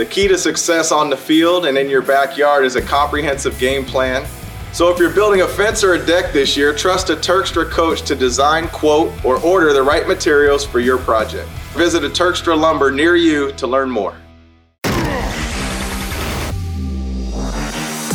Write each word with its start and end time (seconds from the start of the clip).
The 0.00 0.06
key 0.06 0.28
to 0.28 0.38
success 0.38 0.92
on 0.92 1.10
the 1.10 1.16
field 1.18 1.66
and 1.66 1.76
in 1.76 1.90
your 1.90 2.00
backyard 2.00 2.64
is 2.64 2.74
a 2.74 2.80
comprehensive 2.80 3.58
game 3.58 3.84
plan. 3.84 4.26
So 4.72 4.88
if 4.88 4.98
you're 4.98 5.12
building 5.12 5.42
a 5.42 5.46
fence 5.46 5.84
or 5.84 5.92
a 5.92 6.06
deck 6.06 6.32
this 6.32 6.56
year, 6.56 6.74
trust 6.74 7.10
a 7.10 7.16
Turkstra 7.16 7.68
coach 7.68 8.00
to 8.06 8.16
design, 8.16 8.68
quote, 8.68 9.12
or 9.26 9.38
order 9.42 9.74
the 9.74 9.82
right 9.82 10.08
materials 10.08 10.64
for 10.64 10.80
your 10.80 10.96
project. 10.96 11.46
Visit 11.74 12.02
a 12.02 12.08
Turkstra 12.08 12.58
lumber 12.58 12.90
near 12.90 13.14
you 13.14 13.52
to 13.58 13.66
learn 13.66 13.90
more. 13.90 14.12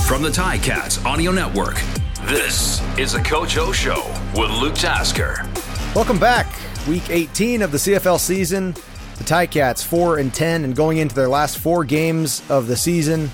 From 0.08 0.24
the 0.24 0.32
Ticats 0.34 1.06
Audio 1.06 1.32
Network, 1.32 1.80
this 2.24 2.82
is 2.98 3.14
the 3.14 3.22
Coach 3.22 3.58
O 3.58 3.72
Show 3.72 4.12
with 4.36 4.50
Luke 4.50 4.74
Tasker. 4.74 5.48
Welcome 5.94 6.18
back. 6.18 6.48
Week 6.88 7.08
18 7.12 7.62
of 7.62 7.72
the 7.72 7.78
CFL 7.78 8.20
season. 8.20 8.74
The 9.18 9.24
Ticats 9.24 9.84
4 9.84 10.20
and 10.20 10.34
10 10.34 10.64
and 10.64 10.76
going 10.76 10.98
into 10.98 11.16
their 11.16 11.30
last 11.30 11.58
4 11.58 11.86
games 11.86 12.42
of 12.50 12.68
the 12.68 12.76
season. 12.76 13.32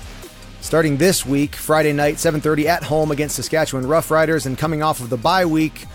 Starting 0.60 0.96
this 0.96 1.26
week, 1.26 1.56
Friday 1.56 1.92
night 1.92 2.20
7:30 2.20 2.68
at 2.68 2.84
home 2.84 3.10
against 3.10 3.34
Saskatchewan 3.34 3.84
Roughriders 3.84 4.46
and 4.46 4.56
coming 4.56 4.80
off 4.80 5.00
of 5.00 5.10
the 5.10 5.16
bye 5.16 5.44
week. 5.44 5.86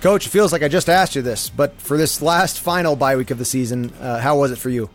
Coach, 0.00 0.26
it 0.26 0.30
feels 0.30 0.50
like 0.50 0.62
I 0.62 0.68
just 0.68 0.88
asked 0.88 1.14
you 1.14 1.20
this, 1.20 1.50
but 1.50 1.78
for 1.78 1.98
this 1.98 2.22
last 2.22 2.58
final 2.58 2.96
bye 2.96 3.16
week 3.16 3.30
of 3.30 3.36
the 3.36 3.44
season, 3.44 3.92
uh, 4.00 4.20
how 4.20 4.38
was 4.38 4.50
it 4.50 4.56
for 4.56 4.70
you? 4.70 4.88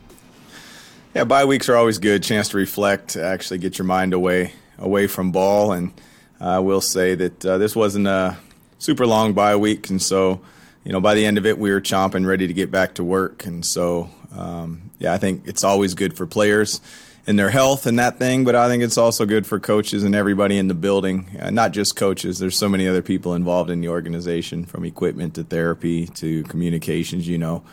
Yeah, 1.13 1.25
bye 1.25 1.45
weeks 1.45 1.69
are 1.69 1.75
always 1.75 1.99
good. 1.99 2.23
Chance 2.23 2.49
to 2.49 2.57
reflect, 2.57 3.17
actually 3.17 3.59
get 3.59 3.77
your 3.77 3.85
mind 3.85 4.13
away 4.13 4.53
away 4.79 5.05
from 5.05 5.31
ball. 5.31 5.73
And 5.73 5.93
I 6.39 6.57
will 6.59 6.81
say 6.81 7.13
that 7.13 7.45
uh, 7.45 7.57
this 7.59 7.75
wasn't 7.75 8.07
a 8.07 8.37
super 8.79 9.05
long 9.05 9.33
bye 9.33 9.55
week, 9.55 9.91
and 9.91 10.01
so 10.01 10.41
you 10.83 10.91
know 10.91 11.01
by 11.01 11.13
the 11.13 11.25
end 11.25 11.37
of 11.37 11.45
it 11.45 11.59
we 11.59 11.69
were 11.69 11.81
chomping, 11.81 12.25
ready 12.25 12.47
to 12.47 12.53
get 12.53 12.71
back 12.71 12.95
to 12.95 13.03
work. 13.03 13.45
And 13.45 13.63
so 13.63 14.09
um, 14.31 14.91
yeah, 14.99 15.13
I 15.13 15.17
think 15.17 15.47
it's 15.47 15.63
always 15.63 15.93
good 15.93 16.15
for 16.15 16.25
players 16.25 16.81
and 17.27 17.37
their 17.37 17.49
health 17.49 17.85
and 17.85 17.99
that 17.99 18.17
thing, 18.17 18.43
but 18.43 18.55
I 18.55 18.67
think 18.67 18.81
it's 18.81 18.97
also 18.97 19.25
good 19.25 19.45
for 19.45 19.59
coaches 19.59 20.03
and 20.03 20.15
everybody 20.15 20.57
in 20.57 20.67
the 20.67 20.73
building. 20.73 21.37
Uh, 21.39 21.51
not 21.51 21.71
just 21.71 21.95
coaches. 21.95 22.39
There's 22.39 22.57
so 22.57 22.69
many 22.69 22.87
other 22.87 23.01
people 23.01 23.35
involved 23.35 23.69
in 23.69 23.81
the 23.81 23.89
organization, 23.89 24.65
from 24.65 24.85
equipment 24.85 25.35
to 25.35 25.43
therapy 25.43 26.07
to 26.07 26.43
communications. 26.43 27.27
You 27.27 27.37
know, 27.37 27.63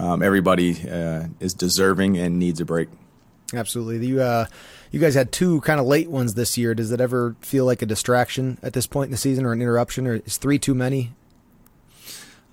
um, 0.00 0.22
everybody 0.22 0.88
uh, 0.88 1.28
is 1.40 1.54
deserving 1.54 2.18
and 2.18 2.38
needs 2.38 2.60
a 2.60 2.64
break. 2.64 2.88
Absolutely. 3.54 4.04
You 4.06 4.22
uh, 4.22 4.46
you 4.90 4.98
guys 4.98 5.14
had 5.14 5.30
two 5.30 5.60
kind 5.60 5.78
of 5.78 5.86
late 5.86 6.10
ones 6.10 6.34
this 6.34 6.58
year. 6.58 6.74
Does 6.74 6.90
it 6.90 7.00
ever 7.00 7.36
feel 7.40 7.64
like 7.64 7.82
a 7.82 7.86
distraction 7.86 8.58
at 8.62 8.72
this 8.72 8.86
point 8.86 9.08
in 9.08 9.12
the 9.12 9.18
season, 9.18 9.44
or 9.44 9.52
an 9.52 9.62
interruption, 9.62 10.06
or 10.06 10.14
is 10.14 10.36
three 10.36 10.58
too 10.58 10.74
many? 10.74 11.12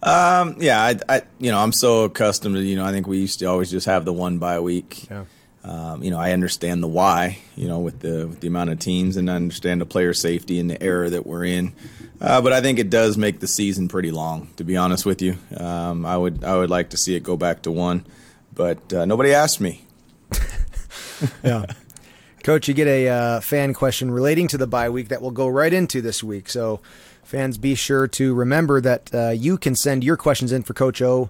Um, 0.03 0.57
yeah, 0.59 0.81
I, 0.81 0.99
I, 1.07 1.21
you 1.39 1.49
know, 1.49 1.59
I'm 1.59 1.71
so 1.71 2.03
accustomed 2.03 2.55
to, 2.55 2.61
you 2.61 2.75
know, 2.75 2.83
I 2.83 2.91
think 2.91 3.07
we 3.07 3.19
used 3.19 3.39
to 3.39 3.45
always 3.45 3.71
just 3.71 3.85
have 3.85 4.03
the 4.03 4.13
one 4.13 4.37
bye 4.37 4.59
week. 4.59 5.09
Yeah. 5.09 5.25
Um, 5.63 6.03
you 6.03 6.11
know, 6.11 6.19
I 6.19 6.33
understand 6.33 6.83
the 6.83 6.89
why, 6.89 7.39
you 7.55 7.69
know, 7.69 7.79
with 7.79 8.01
the 8.01 8.27
with 8.27 8.41
the 8.41 8.47
amount 8.47 8.71
of 8.71 8.79
teams, 8.79 9.15
and 9.15 9.31
I 9.31 9.35
understand 9.35 9.79
the 9.79 9.85
player 9.85 10.13
safety 10.13 10.59
and 10.59 10.69
the 10.69 10.81
era 10.83 11.09
that 11.09 11.25
we're 11.25 11.45
in. 11.45 11.73
Uh, 12.19 12.41
but 12.41 12.51
I 12.51 12.59
think 12.59 12.79
it 12.79 12.89
does 12.89 13.17
make 13.17 13.39
the 13.39 13.47
season 13.47 13.87
pretty 13.87 14.11
long, 14.11 14.49
to 14.57 14.65
be 14.65 14.75
honest 14.75 15.05
with 15.05 15.21
you. 15.21 15.37
Um, 15.55 16.05
I 16.05 16.17
would 16.17 16.43
I 16.43 16.57
would 16.57 16.69
like 16.69 16.89
to 16.89 16.97
see 16.97 17.15
it 17.15 17.23
go 17.23 17.37
back 17.37 17.61
to 17.61 17.71
one, 17.71 18.05
but 18.53 18.91
uh, 18.91 19.05
nobody 19.05 19.33
asked 19.33 19.61
me. 19.61 19.85
yeah. 21.43 21.65
Coach, 22.43 22.67
you 22.67 22.73
get 22.73 22.87
a 22.87 23.07
uh, 23.07 23.39
fan 23.39 23.73
question 23.73 24.11
relating 24.11 24.49
to 24.49 24.57
the 24.57 24.67
bye 24.67 24.89
week 24.89 25.07
that 25.07 25.21
we'll 25.21 25.31
go 25.31 25.47
right 25.47 25.71
into 25.71 26.01
this 26.01 26.21
week. 26.21 26.49
So, 26.49 26.81
fans, 27.25 27.57
be 27.57 27.75
sure 27.75 28.07
to 28.07 28.33
remember 28.33 28.81
that 28.81 29.13
uh, 29.13 29.29
you 29.29 29.57
can 29.57 29.75
send 29.75 30.03
your 30.03 30.17
questions 30.17 30.51
in 30.51 30.63
for 30.63 30.73
Coach 30.73 31.01
O 31.01 31.29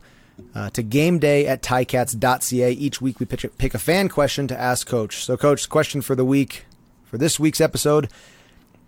uh, 0.56 0.70
to 0.72 0.84
gameday 0.84 1.46
at 1.46 1.62
ticats.ca. 1.62 2.72
Each 2.72 3.02
week 3.02 3.20
we 3.20 3.26
a, 3.26 3.50
pick 3.50 3.74
a 3.74 3.80
fan 3.80 4.10
question 4.10 4.48
to 4.48 4.60
ask 4.60 4.88
Coach. 4.88 5.24
So, 5.24 5.38
Coach, 5.38 5.70
question 5.70 6.02
for 6.02 6.16
the 6.16 6.26
week, 6.26 6.66
for 7.06 7.18
this 7.18 7.40
week's 7.40 7.62
episode 7.62 8.10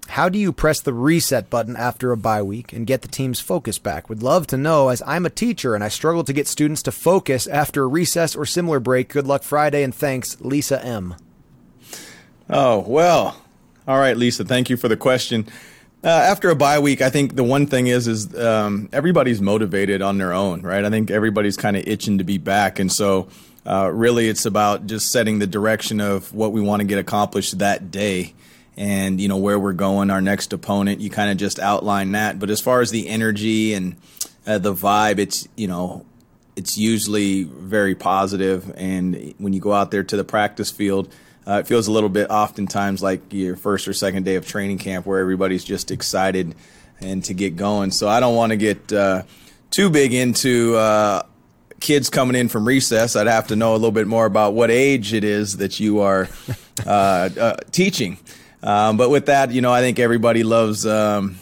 How 0.09 0.29
do 0.29 0.37
you 0.37 0.51
press 0.51 0.81
the 0.81 0.93
reset 0.93 1.49
button 1.49 1.75
after 1.75 2.11
a 2.11 2.17
bye 2.17 2.41
week 2.41 2.73
and 2.73 2.87
get 2.87 3.01
the 3.01 3.07
team's 3.07 3.39
focus 3.39 3.77
back? 3.77 4.09
Would 4.09 4.23
love 4.23 4.47
to 4.47 4.57
know 4.57 4.89
as 4.89 5.01
I'm 5.05 5.25
a 5.25 5.29
teacher 5.29 5.75
and 5.75 5.83
I 5.83 5.89
struggle 5.89 6.23
to 6.23 6.33
get 6.33 6.47
students 6.47 6.83
to 6.83 6.91
focus 6.91 7.47
after 7.47 7.83
a 7.83 7.87
recess 7.87 8.35
or 8.35 8.45
similar 8.45 8.79
break. 8.79 9.09
Good 9.09 9.27
luck 9.27 9.43
Friday 9.43 9.83
and 9.83 9.93
thanks, 9.93 10.39
Lisa 10.41 10.83
M. 10.83 11.15
Oh, 12.49 12.79
well. 12.87 13.41
All 13.87 13.99
right, 13.99 14.17
Lisa, 14.17 14.43
thank 14.43 14.69
you 14.69 14.77
for 14.77 14.87
the 14.87 14.97
question. 14.97 15.47
Uh, 16.05 16.09
after 16.09 16.51
a 16.51 16.55
bye 16.55 16.77
week, 16.77 17.01
I 17.01 17.09
think 17.09 17.35
the 17.35 17.43
one 17.43 17.65
thing 17.65 17.87
is 17.87 18.07
is 18.07 18.37
um, 18.37 18.89
everybody's 18.93 19.41
motivated 19.41 20.03
on 20.03 20.19
their 20.19 20.33
own, 20.33 20.61
right? 20.61 20.85
I 20.85 20.91
think 20.91 21.09
everybody's 21.09 21.57
kind 21.57 21.75
of 21.75 21.87
itching 21.87 22.19
to 22.19 22.23
be 22.23 22.37
back, 22.37 22.77
and 22.77 22.91
so 22.91 23.27
uh, 23.65 23.89
really 23.91 24.29
it's 24.29 24.45
about 24.45 24.85
just 24.85 25.11
setting 25.11 25.39
the 25.39 25.47
direction 25.47 25.99
of 25.99 26.31
what 26.31 26.51
we 26.51 26.61
want 26.61 26.81
to 26.81 26.83
get 26.85 26.99
accomplished 26.99 27.57
that 27.57 27.89
day, 27.89 28.35
and 28.77 29.19
you 29.19 29.27
know 29.27 29.37
where 29.37 29.59
we're 29.59 29.73
going, 29.73 30.11
our 30.11 30.21
next 30.21 30.53
opponent. 30.53 31.01
You 31.01 31.09
kind 31.09 31.31
of 31.31 31.37
just 31.37 31.57
outline 31.57 32.11
that, 32.11 32.37
but 32.37 32.51
as 32.51 32.61
far 32.61 32.81
as 32.81 32.91
the 32.91 33.07
energy 33.07 33.73
and 33.73 33.95
uh, 34.45 34.59
the 34.59 34.75
vibe, 34.75 35.17
it's 35.17 35.47
you 35.55 35.67
know 35.67 36.05
it's 36.55 36.77
usually 36.77 37.45
very 37.45 37.95
positive, 37.95 38.71
and 38.77 39.33
when 39.39 39.53
you 39.53 39.59
go 39.59 39.73
out 39.73 39.89
there 39.89 40.03
to 40.03 40.15
the 40.15 40.23
practice 40.23 40.69
field 40.69 41.11
uh, 41.47 41.59
it 41.59 41.67
feels 41.67 41.87
a 41.87 41.91
little 41.91 42.09
bit 42.09 42.29
oftentimes 42.29 43.03
like 43.03 43.21
your 43.31 43.55
first 43.55 43.87
or 43.87 43.93
second 43.93 44.23
day 44.23 44.35
of 44.35 44.47
training 44.47 44.79
camp 44.79 45.05
where 45.05 45.19
everybody's 45.19 45.63
just 45.63 45.91
excited 45.91 46.55
and 47.01 47.23
to 47.25 47.33
get 47.33 47.55
going. 47.55 47.91
So 47.91 48.07
I 48.07 48.19
don't 48.19 48.35
want 48.35 48.51
to 48.51 48.57
get 48.57 48.91
uh, 48.91 49.23
too 49.69 49.89
big 49.89 50.13
into 50.13 50.75
uh, 50.75 51.23
kids 51.79 52.09
coming 52.09 52.35
in 52.35 52.49
from 52.49 52.67
recess. 52.67 53.15
I'd 53.15 53.27
have 53.27 53.47
to 53.47 53.55
know 53.55 53.73
a 53.73 53.77
little 53.77 53.91
bit 53.91 54.07
more 54.07 54.25
about 54.25 54.53
what 54.53 54.71
age 54.71 55.13
it 55.13 55.23
is 55.23 55.57
that 55.57 55.79
you 55.79 56.01
are 56.01 56.27
uh, 56.85 57.29
uh, 57.39 57.57
teaching. 57.71 58.17
Um, 58.63 58.97
but 58.97 59.09
with 59.09 59.27
that, 59.27 59.51
you 59.51 59.61
know, 59.61 59.71
I 59.71 59.81
think 59.81 59.99
everybody 59.99 60.43
loves. 60.43 60.85
Um, 60.85 61.37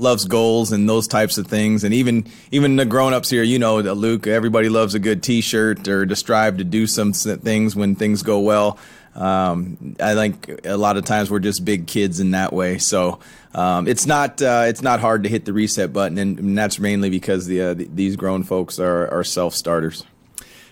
loves 0.00 0.26
goals 0.26 0.70
and 0.70 0.88
those 0.88 1.08
types 1.08 1.38
of 1.38 1.48
things. 1.48 1.82
And 1.82 1.92
even 1.92 2.24
even 2.52 2.76
the 2.76 2.84
grown 2.84 3.12
ups 3.12 3.28
here, 3.28 3.42
you 3.42 3.58
know, 3.58 3.80
Luke, 3.80 4.28
everybody 4.28 4.68
loves 4.68 4.94
a 4.94 5.00
good 5.00 5.24
T-shirt 5.24 5.88
or 5.88 6.06
to 6.06 6.14
strive 6.14 6.58
to 6.58 6.64
do 6.64 6.86
some 6.86 7.12
things 7.12 7.74
when 7.74 7.96
things 7.96 8.22
go 8.22 8.38
well. 8.38 8.78
Um, 9.18 9.96
I 10.00 10.14
think 10.14 10.64
a 10.64 10.76
lot 10.76 10.96
of 10.96 11.04
times 11.04 11.28
we're 11.28 11.40
just 11.40 11.64
big 11.64 11.88
kids 11.88 12.20
in 12.20 12.30
that 12.30 12.52
way. 12.52 12.78
So 12.78 13.18
um, 13.52 13.88
it's 13.88 14.06
not 14.06 14.40
uh, 14.40 14.64
it's 14.66 14.80
not 14.80 15.00
hard 15.00 15.24
to 15.24 15.28
hit 15.28 15.44
the 15.44 15.52
reset 15.52 15.92
button, 15.92 16.18
and, 16.18 16.38
and 16.38 16.56
that's 16.56 16.78
mainly 16.78 17.10
because 17.10 17.46
the, 17.46 17.60
uh, 17.60 17.74
the, 17.74 17.88
these 17.92 18.14
grown 18.14 18.44
folks 18.44 18.78
are, 18.78 19.12
are 19.12 19.24
self 19.24 19.54
starters. 19.54 20.04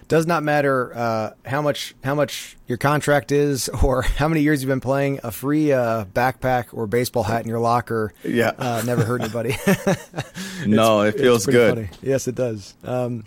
Does 0.08 0.24
not 0.24 0.44
matter 0.44 0.96
uh, 0.96 1.30
how 1.44 1.60
much 1.60 1.96
how 2.04 2.14
much 2.14 2.56
your 2.68 2.78
contract 2.78 3.32
is 3.32 3.68
or 3.82 4.02
how 4.02 4.28
many 4.28 4.42
years 4.42 4.62
you've 4.62 4.68
been 4.68 4.80
playing. 4.80 5.18
A 5.24 5.32
free 5.32 5.72
uh, 5.72 6.04
backpack 6.04 6.66
or 6.72 6.86
baseball 6.86 7.24
hat 7.24 7.42
in 7.42 7.48
your 7.48 7.58
locker, 7.58 8.14
yeah, 8.22 8.52
uh, 8.56 8.82
never 8.86 9.04
hurt 9.04 9.22
anybody. 9.22 9.56
no, 10.66 11.00
it 11.00 11.18
feels 11.18 11.46
good. 11.46 11.74
Funny. 11.74 11.88
Yes, 12.00 12.28
it 12.28 12.36
does. 12.36 12.74
Um, 12.84 13.24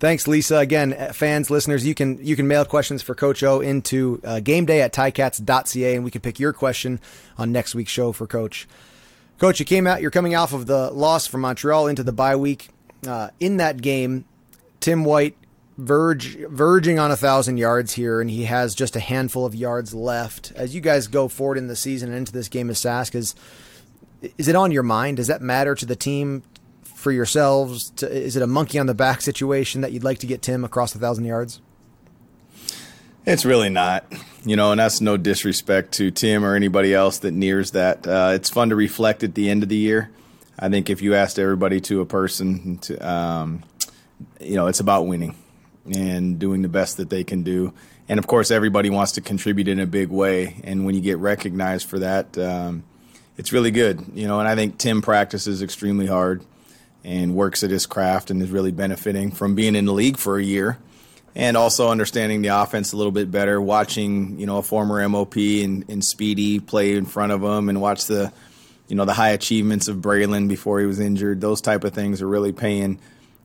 Thanks, 0.00 0.26
Lisa. 0.26 0.56
Again, 0.56 0.94
uh, 0.94 1.12
fans, 1.12 1.50
listeners, 1.50 1.86
you 1.86 1.94
can 1.94 2.24
you 2.24 2.34
can 2.34 2.48
mail 2.48 2.64
questions 2.64 3.02
for 3.02 3.14
Coach 3.14 3.42
O 3.42 3.60
into 3.60 4.18
uh, 4.24 4.40
game 4.40 4.64
day 4.64 4.80
at 4.80 4.94
ticats.ca, 4.94 5.94
and 5.94 6.02
we 6.02 6.10
can 6.10 6.22
pick 6.22 6.40
your 6.40 6.54
question 6.54 7.00
on 7.36 7.52
next 7.52 7.74
week's 7.74 7.92
show 7.92 8.10
for 8.10 8.26
Coach. 8.26 8.66
Coach, 9.38 9.60
you 9.60 9.66
came 9.66 9.86
out. 9.86 10.00
You're 10.00 10.10
coming 10.10 10.34
off 10.34 10.54
of 10.54 10.64
the 10.64 10.90
loss 10.90 11.26
from 11.26 11.42
Montreal 11.42 11.86
into 11.86 12.02
the 12.02 12.12
bye 12.12 12.36
week. 12.36 12.70
Uh, 13.06 13.28
in 13.40 13.58
that 13.58 13.82
game, 13.82 14.24
Tim 14.80 15.04
White 15.04 15.36
verge 15.76 16.38
verging 16.48 16.98
on 16.98 17.10
a 17.10 17.16
thousand 17.16 17.58
yards 17.58 17.92
here, 17.92 18.22
and 18.22 18.30
he 18.30 18.44
has 18.44 18.74
just 18.74 18.96
a 18.96 19.00
handful 19.00 19.44
of 19.44 19.54
yards 19.54 19.92
left. 19.92 20.50
As 20.56 20.74
you 20.74 20.80
guys 20.80 21.08
go 21.08 21.28
forward 21.28 21.58
in 21.58 21.66
the 21.66 21.76
season 21.76 22.08
and 22.08 22.16
into 22.16 22.32
this 22.32 22.48
game 22.48 22.70
of 22.70 22.76
Sask, 22.76 23.14
is 23.14 23.34
is 24.38 24.48
it 24.48 24.56
on 24.56 24.72
your 24.72 24.82
mind? 24.82 25.18
Does 25.18 25.26
that 25.26 25.42
matter 25.42 25.74
to 25.74 25.84
the 25.84 25.96
team 25.96 26.42
for 27.00 27.10
yourselves? 27.10 27.90
To, 27.96 28.10
is 28.10 28.36
it 28.36 28.42
a 28.42 28.46
monkey 28.46 28.78
on 28.78 28.86
the 28.86 28.94
back 28.94 29.20
situation 29.22 29.80
that 29.80 29.92
you'd 29.92 30.04
like 30.04 30.18
to 30.18 30.26
get 30.26 30.42
Tim 30.42 30.64
across 30.64 30.94
a 30.94 30.98
thousand 30.98 31.24
yards? 31.24 31.60
It's 33.26 33.44
really 33.44 33.68
not, 33.68 34.04
you 34.44 34.56
know, 34.56 34.70
and 34.70 34.80
that's 34.80 35.00
no 35.00 35.16
disrespect 35.16 35.92
to 35.92 36.10
Tim 36.10 36.44
or 36.44 36.54
anybody 36.54 36.94
else 36.94 37.18
that 37.18 37.32
nears 37.32 37.72
that. 37.72 38.06
Uh, 38.06 38.32
it's 38.34 38.48
fun 38.48 38.70
to 38.70 38.76
reflect 38.76 39.22
at 39.22 39.34
the 39.34 39.50
end 39.50 39.62
of 39.62 39.68
the 39.68 39.76
year. 39.76 40.10
I 40.58 40.68
think 40.68 40.90
if 40.90 41.02
you 41.02 41.14
asked 41.14 41.38
everybody 41.38 41.80
to 41.82 42.00
a 42.00 42.06
person, 42.06 42.78
to, 42.78 42.96
um, 42.98 43.62
you 44.40 44.56
know, 44.56 44.66
it's 44.66 44.80
about 44.80 45.06
winning 45.06 45.34
and 45.94 46.38
doing 46.38 46.62
the 46.62 46.68
best 46.68 46.96
that 46.98 47.10
they 47.10 47.24
can 47.24 47.42
do. 47.42 47.72
And 48.08 48.18
of 48.18 48.26
course, 48.26 48.50
everybody 48.50 48.90
wants 48.90 49.12
to 49.12 49.20
contribute 49.20 49.68
in 49.68 49.80
a 49.80 49.86
big 49.86 50.08
way. 50.08 50.60
And 50.64 50.84
when 50.84 50.94
you 50.94 51.00
get 51.00 51.18
recognized 51.18 51.88
for 51.88 51.98
that, 52.00 52.36
um, 52.36 52.84
it's 53.38 53.52
really 53.52 53.70
good, 53.70 54.04
you 54.14 54.26
know. 54.26 54.40
And 54.40 54.48
I 54.48 54.54
think 54.54 54.78
Tim 54.78 55.00
practices 55.00 55.62
extremely 55.62 56.06
hard 56.06 56.42
and 57.04 57.34
works 57.34 57.62
at 57.62 57.70
his 57.70 57.86
craft 57.86 58.30
and 58.30 58.42
is 58.42 58.50
really 58.50 58.72
benefiting 58.72 59.30
from 59.30 59.54
being 59.54 59.74
in 59.74 59.86
the 59.86 59.92
league 59.92 60.18
for 60.18 60.38
a 60.38 60.42
year 60.42 60.78
and 61.34 61.56
also 61.56 61.90
understanding 61.90 62.42
the 62.42 62.48
offense 62.48 62.92
a 62.92 62.96
little 62.96 63.12
bit 63.12 63.30
better, 63.30 63.60
watching, 63.60 64.38
you 64.38 64.46
know, 64.46 64.58
a 64.58 64.62
former 64.62 65.06
MOP 65.08 65.36
and, 65.36 65.88
and 65.88 66.04
Speedy 66.04 66.58
play 66.58 66.96
in 66.96 67.06
front 67.06 67.32
of 67.32 67.42
him 67.42 67.68
and 67.68 67.80
watch 67.80 68.06
the, 68.06 68.32
you 68.88 68.96
know, 68.96 69.04
the 69.04 69.12
high 69.12 69.30
achievements 69.30 69.86
of 69.88 69.98
Jaelon 69.98 70.48
before 70.48 70.80
he 70.80 70.86
was 70.86 70.98
injured. 70.98 71.40
Those 71.40 71.60
type 71.60 71.84
of 71.84 71.94
things 71.94 72.20
are 72.20 72.28
really 72.28 72.52
paying 72.52 72.98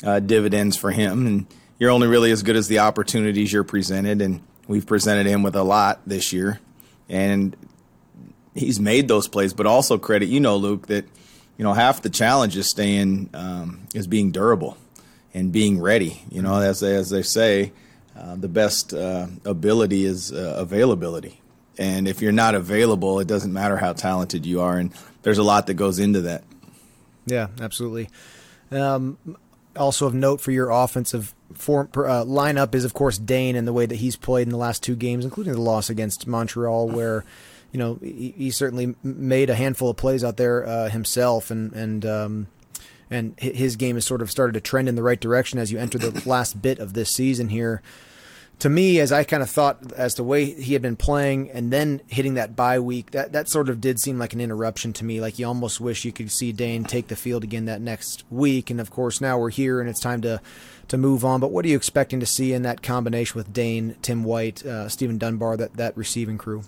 uh, 0.04 0.20
dividends 0.20 0.76
for 0.78 0.92
him. 0.92 1.28
And 1.28 1.48
you're 1.78 1.92
only 1.92 2.08
really 2.08 2.32
as 2.32 2.42
good 2.42 2.56
as 2.56 2.68
the 2.68 2.80
opportunities 2.80 3.54
you're 3.54 3.64
presented. 3.64 4.22
And 4.22 4.42
we've 4.68 4.86
presented 4.88 5.28
him 5.28 5.44
with 5.44 5.56
a 5.56 5.64
lot 5.64 6.02
this 6.08 6.34
year, 6.34 6.60
and 7.08 7.56
he's 8.56 8.80
made 8.80 9.08
those 9.08 9.28
plays. 9.28 9.54
But 9.54 9.68
also 9.68 10.00
credit, 10.00 10.28
you 10.28 10.40
know, 10.40 10.58
Luke, 10.58 10.88
that 10.88 11.06
you 11.58 11.64
know 11.64 11.74
half 11.74 12.02
the 12.02 12.10
challenge 12.10 12.58
is 12.58 12.70
staying 12.70 13.30
um, 13.34 13.88
is 13.94 14.08
being 14.08 14.32
durable 14.32 14.78
and 15.34 15.52
being 15.52 15.80
ready. 15.80 16.22
You 16.30 16.42
know, 16.42 16.58
as 16.58 16.82
as 16.84 17.10
they 17.10 17.22
say, 17.22 17.72
uh, 18.18 18.36
the 18.36 18.48
best 18.48 18.94
uh, 18.94 19.28
ability 19.46 20.06
is 20.06 20.32
uh, 20.32 20.56
availability. 20.58 21.42
And 21.78 22.08
if 22.08 22.22
you're 22.22 22.32
not 22.32 22.56
available, 22.56 23.20
it 23.20 23.28
doesn't 23.28 23.52
matter 23.52 23.78
how 23.78 23.94
talented 23.94 24.46
you 24.46 24.62
are. 24.62 24.78
And 24.78 24.94
there's 25.24 25.38
a 25.38 25.44
lot 25.44 25.68
that 25.68 25.74
goes 25.74 26.00
into 26.00 26.22
that. 26.22 26.44
Yeah, 27.26 27.48
absolutely. 27.60 28.10
Um, 28.72 29.18
also 29.76 30.08
of 30.08 30.14
note 30.14 30.40
for 30.40 30.52
your 30.52 30.70
offensive 30.70 31.34
form, 31.54 31.90
uh, 31.96 32.24
lineup 32.24 32.74
is, 32.76 32.86
of 32.86 32.94
course, 32.94 33.18
Dane 33.18 33.56
and 33.56 33.68
the 33.68 33.74
way 33.74 33.86
that 33.86 33.96
he's 33.96 34.16
played 34.16 34.44
in 34.48 34.52
the 34.52 34.58
last 34.58 34.84
two 34.84 34.96
games, 34.96 35.26
including 35.26 35.54
the 35.54 35.62
loss 35.62 35.90
against 35.90 36.28
Montreal, 36.28 36.88
where 36.88 37.26
you 37.72 37.80
know 37.80 38.00
he, 38.02 38.34
he 38.38 38.52
certainly 38.52 38.96
made 39.04 39.50
a 39.50 39.56
handful 39.56 39.90
of 39.90 39.98
plays 39.98 40.24
out 40.24 40.38
there 40.38 40.66
uh, 40.66 40.90
himself, 40.90 41.52
and 41.52 41.74
and 41.74 42.06
um, 42.06 42.48
and 43.10 43.40
his 43.40 43.76
game 43.76 43.96
has 43.96 44.06
sort 44.06 44.22
of 44.22 44.32
started 44.32 44.54
to 44.54 44.62
trend 44.62 44.90
in 44.90 44.96
the 44.96 45.04
right 45.04 45.20
direction 45.20 45.60
as 45.60 45.72
you 45.72 45.78
enter 45.78 45.98
the 45.98 46.22
last 46.30 46.62
bit 46.62 46.80
of 46.80 46.94
this 46.94 47.10
season 47.12 47.50
here 47.50 47.82
to 48.60 48.70
me, 48.70 49.00
as 49.00 49.12
I 49.12 49.24
kind 49.24 49.44
of 49.44 49.50
thought 49.50 49.92
as 49.94 50.16
the 50.16 50.24
way 50.24 50.46
he 50.46 50.74
had 50.74 50.82
been 50.82 50.96
playing 50.96 51.52
and 51.52 51.72
then 51.72 52.02
hitting 52.08 52.36
that 52.36 52.56
bye 52.56 52.80
week, 52.80 53.12
that, 53.12 53.34
that 53.34 53.50
sort 53.50 53.70
of 53.70 53.82
did 53.82 54.00
seem 54.00 54.18
like 54.18 54.34
an 54.34 54.40
interruption 54.40 54.94
to 54.94 55.06
me. 55.06 55.20
Like 55.20 55.38
you 55.38 55.46
almost 55.46 55.82
wish 55.82 56.06
you 56.06 56.14
could 56.14 56.32
see 56.32 56.52
Dane 56.52 56.86
take 56.86 57.08
the 57.08 57.16
field 57.16 57.44
again 57.44 57.66
that 57.66 57.82
next 57.82 58.24
week. 58.30 58.70
And 58.70 58.80
of 58.80 58.92
course, 58.92 59.20
now 59.20 59.38
we're 59.38 59.50
here 59.50 59.82
and 59.82 59.90
it's 59.90 60.00
time 60.00 60.22
to, 60.22 60.42
to 60.88 60.98
move 60.98 61.26
on. 61.26 61.42
But 61.42 61.52
what 61.52 61.66
are 61.66 61.68
you 61.68 61.76
expecting 61.76 62.22
to 62.22 62.26
see 62.26 62.54
in 62.54 62.62
that 62.62 62.82
combination 62.82 63.38
with 63.38 63.52
Dane, 63.52 63.98
Tim 64.02 64.24
White, 64.24 64.66
uh, 64.66 64.88
Steven 64.88 65.18
Dunbar, 65.18 65.58
that, 65.58 65.74
that 65.76 65.98
receiving 65.98 66.38
crew? 66.38 66.64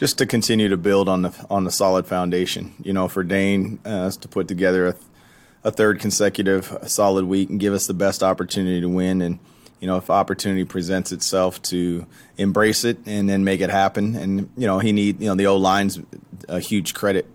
Just 0.00 0.16
to 0.16 0.24
continue 0.24 0.70
to 0.70 0.78
build 0.78 1.10
on 1.10 1.20
the 1.20 1.46
on 1.50 1.64
the 1.64 1.70
solid 1.70 2.06
foundation, 2.06 2.72
you 2.82 2.94
know, 2.94 3.06
for 3.06 3.22
Dane 3.22 3.78
uh, 3.84 4.10
to 4.10 4.28
put 4.28 4.48
together 4.48 4.86
a, 4.88 4.94
a 5.62 5.70
third 5.70 6.00
consecutive 6.00 6.74
solid 6.86 7.26
week 7.26 7.50
and 7.50 7.60
give 7.60 7.74
us 7.74 7.86
the 7.86 7.92
best 7.92 8.22
opportunity 8.22 8.80
to 8.80 8.88
win 8.88 9.20
and 9.20 9.38
you 9.78 9.86
know, 9.86 9.98
if 9.98 10.08
opportunity 10.08 10.64
presents 10.64 11.12
itself 11.12 11.60
to 11.62 12.06
embrace 12.38 12.84
it 12.84 12.98
and 13.04 13.28
then 13.28 13.44
make 13.44 13.60
it 13.60 13.68
happen. 13.68 14.14
And 14.16 14.50
you 14.56 14.66
know, 14.66 14.78
he 14.78 14.92
need 14.92 15.20
you 15.20 15.28
know 15.28 15.34
the 15.34 15.46
old 15.46 15.60
line's 15.60 16.00
a 16.48 16.60
huge 16.60 16.94
credit 16.94 17.26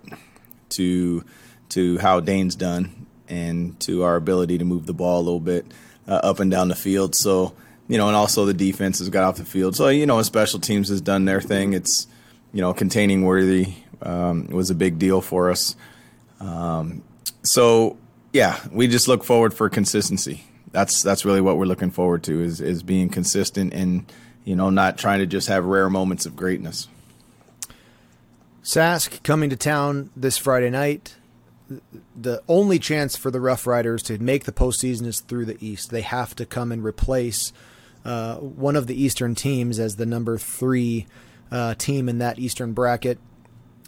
to 0.69 1.23
to 1.69 1.99
how 1.99 2.19
Dane's 2.19 2.55
done 2.55 3.05
and 3.27 3.79
to 3.81 4.03
our 4.03 4.15
ability 4.15 4.57
to 4.57 4.65
move 4.65 4.87
the 4.87 4.93
ball 4.93 5.21
a 5.21 5.23
little 5.23 5.39
bit 5.39 5.65
uh, 6.07 6.21
up 6.23 6.39
and 6.39 6.49
down 6.49 6.69
the 6.69 6.75
field. 6.75 7.13
So 7.13 7.55
you 7.87 7.99
know, 7.99 8.07
and 8.07 8.15
also 8.15 8.45
the 8.45 8.55
defense 8.55 8.97
has 8.97 9.09
got 9.09 9.23
off 9.23 9.37
the 9.37 9.45
field. 9.45 9.75
So 9.75 9.89
you 9.89 10.07
know, 10.07 10.19
special 10.23 10.59
teams 10.59 10.89
has 10.89 11.01
done 11.01 11.25
their 11.25 11.41
thing. 11.41 11.73
It's 11.73 12.07
you 12.55 12.61
know, 12.61 12.73
containing 12.73 13.21
worthy 13.21 13.75
um, 14.01 14.47
was 14.47 14.71
a 14.71 14.75
big 14.75 14.97
deal 14.97 15.21
for 15.21 15.51
us. 15.51 15.75
Um, 16.39 17.03
so 17.43 17.97
yeah, 18.33 18.59
we 18.71 18.87
just 18.87 19.07
look 19.07 19.23
forward 19.23 19.53
for 19.53 19.69
consistency 19.69 20.43
that's 20.75 21.01
that's 21.01 21.23
really 21.23 21.41
what 21.41 21.57
we're 21.57 21.65
looking 21.65 21.89
forward 21.89 22.21
to 22.23 22.41
is 22.43 22.59
is 22.59 22.83
being 22.83 23.09
consistent 23.09 23.73
and 23.73 24.11
you 24.43 24.55
know 24.55 24.69
not 24.69 24.97
trying 24.97 25.19
to 25.19 25.25
just 25.25 25.47
have 25.47 25.65
rare 25.65 25.89
moments 25.89 26.25
of 26.25 26.35
greatness. 26.35 26.87
Sask 28.61 29.23
coming 29.23 29.49
to 29.49 29.55
town 29.55 30.09
this 30.15 30.37
Friday 30.37 30.69
night. 30.69 31.15
The 32.15 32.43
only 32.47 32.77
chance 32.77 33.15
for 33.15 33.31
the 33.31 33.39
Roughriders 33.39 34.03
to 34.03 34.19
make 34.19 34.43
the 34.43 34.51
postseason 34.51 35.05
is 35.07 35.19
through 35.19 35.45
the 35.45 35.57
East. 35.65 35.89
They 35.89 36.01
have 36.01 36.35
to 36.35 36.45
come 36.45 36.71
and 36.71 36.83
replace 36.83 37.53
uh, 38.03 38.35
one 38.35 38.75
of 38.75 38.85
the 38.85 39.01
Eastern 39.01 39.33
teams 39.33 39.79
as 39.79 39.95
the 39.95 40.05
number 40.05 40.37
three 40.37 41.07
uh, 41.55 41.73
team 41.75 42.09
in 42.09 42.17
that 42.17 42.37
Eastern 42.37 42.73
bracket 42.73 43.17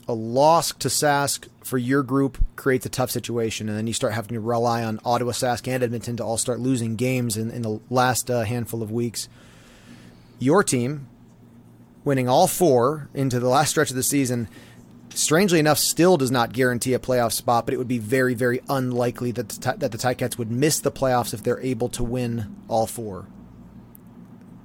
a 0.07 0.13
loss 0.13 0.71
to 0.71 0.87
Sask 0.87 1.47
for 1.63 1.77
your 1.77 2.01
group 2.01 2.37
creates 2.55 2.85
a 2.85 2.89
tough 2.89 3.11
situation, 3.11 3.67
and 3.67 3.77
then 3.77 3.87
you 3.87 3.93
start 3.93 4.13
having 4.13 4.35
to 4.35 4.39
rely 4.39 4.83
on 4.83 5.01
Ottawa, 5.03 5.33
Sask, 5.33 5.67
and 5.67 5.83
Edmonton 5.83 6.15
to 6.17 6.23
all 6.23 6.37
start 6.37 6.59
losing 6.59 6.95
games 6.95 7.35
in, 7.35 7.51
in 7.51 7.61
the 7.61 7.81
last 7.89 8.31
uh, 8.31 8.43
handful 8.43 8.81
of 8.81 8.89
weeks. 8.89 9.27
Your 10.39 10.63
team, 10.63 11.07
winning 12.05 12.29
all 12.29 12.47
four 12.47 13.09
into 13.13 13.37
the 13.39 13.49
last 13.49 13.71
stretch 13.71 13.89
of 13.89 13.97
the 13.97 14.03
season, 14.03 14.47
strangely 15.13 15.59
enough, 15.59 15.77
still 15.77 16.15
does 16.15 16.31
not 16.31 16.53
guarantee 16.53 16.93
a 16.93 16.99
playoff 16.99 17.33
spot, 17.33 17.65
but 17.65 17.73
it 17.73 17.77
would 17.77 17.87
be 17.87 17.99
very, 17.99 18.33
very 18.33 18.61
unlikely 18.69 19.31
that 19.31 19.49
the, 19.49 19.75
that 19.77 19.91
the 19.91 19.97
Ticats 19.97 20.37
would 20.37 20.49
miss 20.49 20.79
the 20.79 20.91
playoffs 20.91 21.33
if 21.33 21.43
they're 21.43 21.59
able 21.59 21.89
to 21.89 22.03
win 22.03 22.55
all 22.69 22.87
four. 22.87 23.25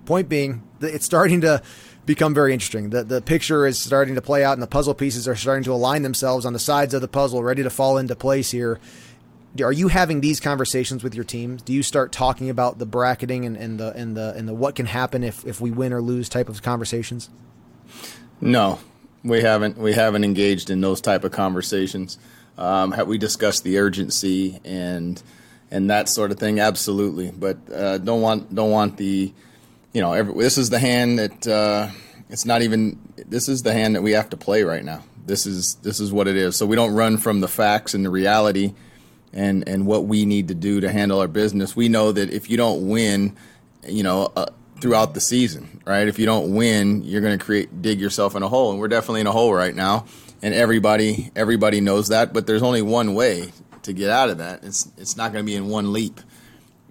Point 0.05 0.29
being, 0.29 0.63
it's 0.81 1.07
starting 1.07 1.41
to 1.41 1.63
become 2.07 2.35
very 2.35 2.53
interesting. 2.53 2.91
The 2.91 3.05
the 3.05 3.21
picture 3.21 3.67
is 3.67 3.79
starting 3.79 4.15
to 4.15 4.23
play 4.23 4.45
out, 4.45 4.55
and 4.55 4.63
the 4.63 4.67
puzzle 4.67 4.95
pieces 4.95 5.29
are 5.29 5.37
starting 5.37 5.65
to 5.65 5.73
align 5.73 6.03
themselves 6.03 6.45
on 6.45 6.53
the 6.53 6.59
sides 6.59 6.95
of 6.95 7.01
the 7.01 7.09
puzzle, 7.09 7.43
ready 7.43 7.63
to 7.63 7.71
fall 7.71 7.99
into 7.99 8.17
place 8.17 8.51
here. 8.51 8.81
Are 9.63 9.73
you 9.73 9.89
having 9.89 10.23
these 10.23 10.41
conversations 10.41 11.05
with 11.05 11.15
your 11.15 11.25
teams? 11.25 11.61
Do 11.61 11.75
you 11.75 11.83
start 11.83 12.11
talking 12.11 12.49
about 12.49 12.79
the 12.79 12.87
bracketing 12.87 13.45
and, 13.45 13.57
and 13.57 13.79
the 13.79 13.93
and 13.93 14.17
the 14.17 14.35
and 14.37 14.49
the 14.49 14.55
what 14.55 14.75
can 14.75 14.87
happen 14.87 15.23
if, 15.23 15.47
if 15.47 15.61
we 15.61 15.71
win 15.71 15.93
or 15.93 16.01
lose 16.01 16.29
type 16.29 16.49
of 16.49 16.63
conversations? 16.63 17.29
No, 18.41 18.81
we 19.23 19.43
haven't. 19.43 19.77
We 19.77 19.93
haven't 19.93 20.25
engaged 20.25 20.71
in 20.71 20.81
those 20.81 21.01
type 21.01 21.25
of 21.25 21.33
conversations. 21.33 22.19
Um, 22.57 22.93
have 22.93 23.09
we 23.09 23.19
discussed 23.19 23.63
the 23.63 23.79
urgency 23.79 24.59
and 24.65 25.23
and 25.71 25.91
that 25.91 26.09
sort 26.09 26.31
of 26.31 26.39
thing? 26.39 26.59
Absolutely, 26.59 27.31
but 27.31 27.59
uh, 27.73 27.99
don't 27.99 28.23
want 28.23 28.55
don't 28.55 28.71
want 28.71 28.97
the 28.97 29.33
you 29.93 30.01
know, 30.01 30.13
every, 30.13 30.35
this 30.35 30.59
is 30.59 30.71
the 30.71 30.79
hand 30.79 31.19
that 31.19 31.47
uh, 31.47 31.89
it's 32.31 32.45
not 32.45 32.63
even. 32.63 32.99
This 33.17 33.49
is 33.49 33.63
the 33.63 33.73
hand 33.73 33.95
that 33.95 34.03
we 34.03 34.13
have 34.13 34.31
to 34.31 34.37
play 34.37 34.63
right 34.63 34.85
now. 34.85 35.05
This 35.27 35.47
is 35.47 35.77
this 35.77 36.01
is 36.01 36.13
what 36.13 36.29
it 36.29 36.37
is. 36.37 36.57
So 36.57 36.67
we 36.67 36.77
don't 36.77 36.95
run 36.95 37.19
from 37.19 37.41
the 37.41 37.49
facts 37.49 37.95
and 37.95 38.05
the 38.05 38.11
reality, 38.11 38.75
and 39.33 39.69
and 39.69 39.87
what 39.87 40.05
we 40.05 40.25
need 40.25 40.49
to 40.49 40.55
do 40.55 40.81
to 40.81 40.91
handle 40.91 41.21
our 41.21 41.29
business. 41.29 41.77
We 41.77 41.89
know 41.89 42.13
that 42.13 42.31
if 42.31 42.51
you 42.51 42.57
don't 42.57 42.89
win, 42.89 43.37
you 43.87 44.03
know. 44.03 44.33
Uh, 44.35 44.47
throughout 44.81 45.15
the 45.15 45.21
season, 45.21 45.81
right? 45.87 46.09
If 46.09 46.19
you 46.19 46.27
don't 46.27 46.57
win, 46.57 47.05
you're 47.05 47.21
going 47.21 47.39
to 47.39 47.43
create 47.43 47.83
dig 47.83 48.01
yourself 48.01 48.35
in 48.35 48.43
a 48.43 48.49
hole, 48.49 48.73
and 48.73 48.81
we're 48.81 48.89
definitely 48.89 49.21
in 49.21 49.29
a 49.29 49.33
hole 49.33 49.55
right 49.55 49.77
now. 49.77 50.07
And 50.43 50.53
everybody 50.53 51.31
everybody 51.37 51.81
knows 51.81 52.09
that, 52.09 52.33
but 52.33 52.49
there's 52.49 52.65
only 52.65 52.83
one 52.83 53.15
way 53.15 53.53
to 53.83 53.93
get 53.93 54.11
out 54.11 54.29
of 54.29 54.39
that. 54.39 54.65
It's 54.65 54.91
it's 54.99 55.17
not 55.17 55.33
going 55.33 55.45
to 55.45 55.47
be 55.47 55.55
in 55.55 55.69
one 55.69 55.93
leap. 55.93 56.21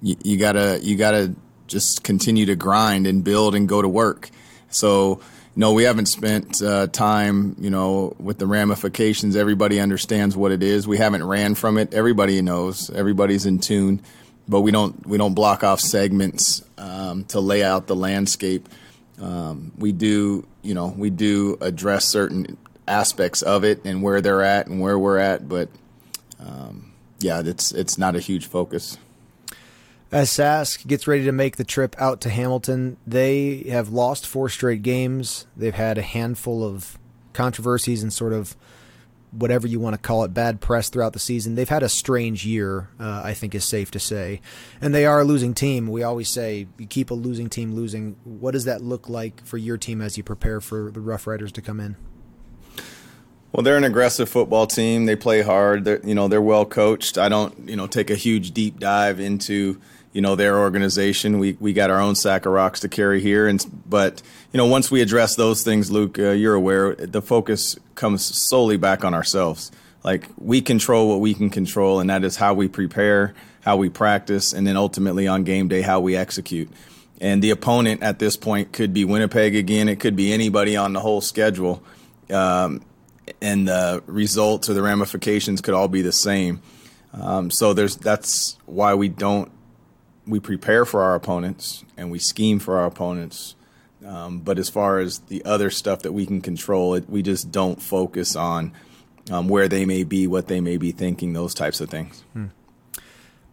You, 0.01 0.15
you 0.23 0.37
gotta 0.37 0.79
you 0.81 0.95
gotta 0.95 1.35
just 1.71 2.03
continue 2.03 2.45
to 2.45 2.55
grind 2.55 3.07
and 3.07 3.23
build 3.23 3.55
and 3.55 3.67
go 3.67 3.81
to 3.81 3.89
work. 3.89 4.29
So, 4.69 5.21
no, 5.55 5.73
we 5.73 5.83
haven't 5.83 6.05
spent 6.05 6.61
uh, 6.61 6.87
time, 6.87 7.55
you 7.59 7.69
know, 7.69 8.15
with 8.19 8.37
the 8.37 8.45
ramifications. 8.45 9.35
Everybody 9.35 9.79
understands 9.79 10.35
what 10.37 10.51
it 10.51 10.63
is. 10.63 10.87
We 10.87 10.97
haven't 10.97 11.25
ran 11.25 11.55
from 11.55 11.77
it. 11.77 11.93
Everybody 11.93 12.41
knows. 12.41 12.89
Everybody's 12.89 13.45
in 13.45 13.59
tune, 13.59 14.01
but 14.47 14.61
we 14.61 14.71
don't 14.71 15.05
we 15.05 15.17
don't 15.17 15.33
block 15.33 15.63
off 15.63 15.79
segments 15.79 16.63
um, 16.77 17.25
to 17.25 17.39
lay 17.39 17.63
out 17.63 17.87
the 17.87 17.95
landscape. 17.95 18.69
Um, 19.21 19.71
we 19.77 19.91
do, 19.91 20.47
you 20.61 20.73
know, 20.73 20.87
we 20.97 21.09
do 21.09 21.57
address 21.61 22.05
certain 22.05 22.57
aspects 22.87 23.41
of 23.41 23.63
it 23.63 23.85
and 23.85 24.01
where 24.01 24.21
they're 24.21 24.41
at 24.41 24.67
and 24.67 24.81
where 24.81 24.97
we're 24.97 25.17
at, 25.17 25.47
but 25.47 25.69
um, 26.39 26.91
yeah, 27.19 27.41
it's 27.45 27.71
it's 27.71 27.97
not 27.97 28.15
a 28.15 28.19
huge 28.19 28.47
focus. 28.47 28.97
As 30.11 30.29
Sask 30.29 30.85
gets 30.87 31.07
ready 31.07 31.23
to 31.23 31.31
make 31.31 31.55
the 31.55 31.63
trip 31.63 31.95
out 31.97 32.19
to 32.21 32.29
Hamilton, 32.29 32.97
they 33.07 33.63
have 33.69 33.89
lost 33.89 34.27
four 34.27 34.49
straight 34.49 34.81
games. 34.81 35.47
They've 35.55 35.73
had 35.73 35.97
a 35.97 36.01
handful 36.01 36.65
of 36.65 36.99
controversies 37.31 38.03
and 38.03 38.11
sort 38.11 38.33
of 38.33 38.57
whatever 39.31 39.65
you 39.67 39.79
want 39.79 39.93
to 39.93 40.01
call 40.01 40.25
it, 40.25 40.33
bad 40.33 40.59
press 40.59 40.89
throughout 40.89 41.13
the 41.13 41.19
season. 41.19 41.55
They've 41.55 41.69
had 41.69 41.83
a 41.83 41.87
strange 41.87 42.45
year, 42.45 42.89
uh, 42.99 43.21
I 43.23 43.33
think 43.33 43.55
is 43.55 43.63
safe 43.63 43.89
to 43.91 43.99
say. 43.99 44.41
And 44.81 44.93
they 44.93 45.05
are 45.05 45.21
a 45.21 45.23
losing 45.23 45.53
team. 45.53 45.87
We 45.87 46.03
always 46.03 46.27
say 46.27 46.67
you 46.77 46.87
keep 46.87 47.09
a 47.09 47.13
losing 47.13 47.49
team 47.49 47.73
losing. 47.73 48.17
What 48.25 48.51
does 48.51 48.65
that 48.65 48.81
look 48.81 49.07
like 49.07 49.45
for 49.45 49.57
your 49.57 49.77
team 49.77 50.01
as 50.01 50.17
you 50.17 50.23
prepare 50.23 50.59
for 50.59 50.91
the 50.91 50.99
Roughriders 50.99 51.53
to 51.53 51.61
come 51.61 51.79
in? 51.79 51.95
Well, 53.53 53.63
they're 53.63 53.77
an 53.77 53.83
aggressive 53.85 54.29
football 54.29 54.67
team. 54.67 55.05
They 55.05 55.15
play 55.15 55.41
hard. 55.41 55.85
They're, 55.85 56.05
you 56.05 56.15
know, 56.15 56.27
they're 56.27 56.41
well 56.41 56.65
coached. 56.65 57.17
I 57.17 57.29
don't, 57.29 57.69
you 57.69 57.75
know, 57.77 57.87
take 57.87 58.09
a 58.09 58.15
huge 58.15 58.51
deep 58.51 58.79
dive 58.79 59.19
into 59.19 59.79
you 60.13 60.21
know 60.21 60.35
their 60.35 60.59
organization. 60.59 61.39
We 61.39 61.57
we 61.59 61.73
got 61.73 61.89
our 61.89 61.99
own 61.99 62.15
sack 62.15 62.45
of 62.45 62.53
rocks 62.53 62.81
to 62.81 62.89
carry 62.89 63.21
here, 63.21 63.47
and 63.47 63.65
but 63.87 64.21
you 64.51 64.57
know 64.57 64.65
once 64.65 64.91
we 64.91 65.01
address 65.01 65.35
those 65.35 65.63
things, 65.63 65.91
Luke, 65.91 66.19
uh, 66.19 66.31
you're 66.31 66.55
aware 66.55 66.95
the 66.95 67.21
focus 67.21 67.77
comes 67.95 68.23
solely 68.23 68.77
back 68.77 69.03
on 69.03 69.13
ourselves. 69.13 69.71
Like 70.03 70.27
we 70.37 70.61
control 70.61 71.09
what 71.09 71.19
we 71.19 71.33
can 71.33 71.49
control, 71.49 71.99
and 71.99 72.09
that 72.09 72.23
is 72.23 72.35
how 72.35 72.53
we 72.53 72.67
prepare, 72.67 73.33
how 73.61 73.77
we 73.77 73.89
practice, 73.89 74.53
and 74.53 74.65
then 74.65 74.75
ultimately 74.75 75.27
on 75.27 75.43
game 75.43 75.67
day 75.67 75.81
how 75.81 75.99
we 75.99 76.15
execute. 76.15 76.69
And 77.21 77.41
the 77.41 77.51
opponent 77.51 78.01
at 78.01 78.17
this 78.17 78.35
point 78.35 78.73
could 78.73 78.93
be 78.93 79.05
Winnipeg 79.05 79.55
again. 79.55 79.87
It 79.87 79.99
could 79.99 80.15
be 80.15 80.33
anybody 80.33 80.75
on 80.75 80.93
the 80.93 80.99
whole 80.99 81.21
schedule, 81.21 81.83
um, 82.31 82.81
and 83.41 83.67
the 83.67 84.03
results 84.07 84.69
or 84.69 84.73
the 84.73 84.81
ramifications 84.81 85.61
could 85.61 85.75
all 85.75 85.87
be 85.87 86.01
the 86.01 86.11
same. 86.11 86.61
Um, 87.13 87.51
so 87.51 87.73
there's 87.73 87.95
that's 87.95 88.57
why 88.65 88.95
we 88.95 89.07
don't 89.07 89.51
we 90.27 90.39
prepare 90.39 90.85
for 90.85 91.01
our 91.01 91.15
opponents 91.15 91.83
and 91.97 92.11
we 92.11 92.19
scheme 92.19 92.59
for 92.59 92.77
our 92.77 92.85
opponents. 92.85 93.55
Um, 94.05 94.39
but 94.39 94.57
as 94.57 94.69
far 94.69 94.99
as 94.99 95.19
the 95.19 95.43
other 95.45 95.69
stuff 95.69 96.01
that 96.01 96.11
we 96.11 96.25
can 96.25 96.41
control, 96.41 96.95
it, 96.95 97.09
we 97.09 97.21
just 97.21 97.51
don't 97.51 97.81
focus 97.81 98.35
on 98.35 98.73
um, 99.29 99.47
where 99.47 99.67
they 99.67 99.85
may 99.85 100.03
be, 100.03 100.27
what 100.27 100.47
they 100.47 100.61
may 100.61 100.77
be 100.77 100.91
thinking, 100.91 101.33
those 101.33 101.53
types 101.53 101.81
of 101.81 101.89
things. 101.89 102.23
Hmm. 102.33 102.47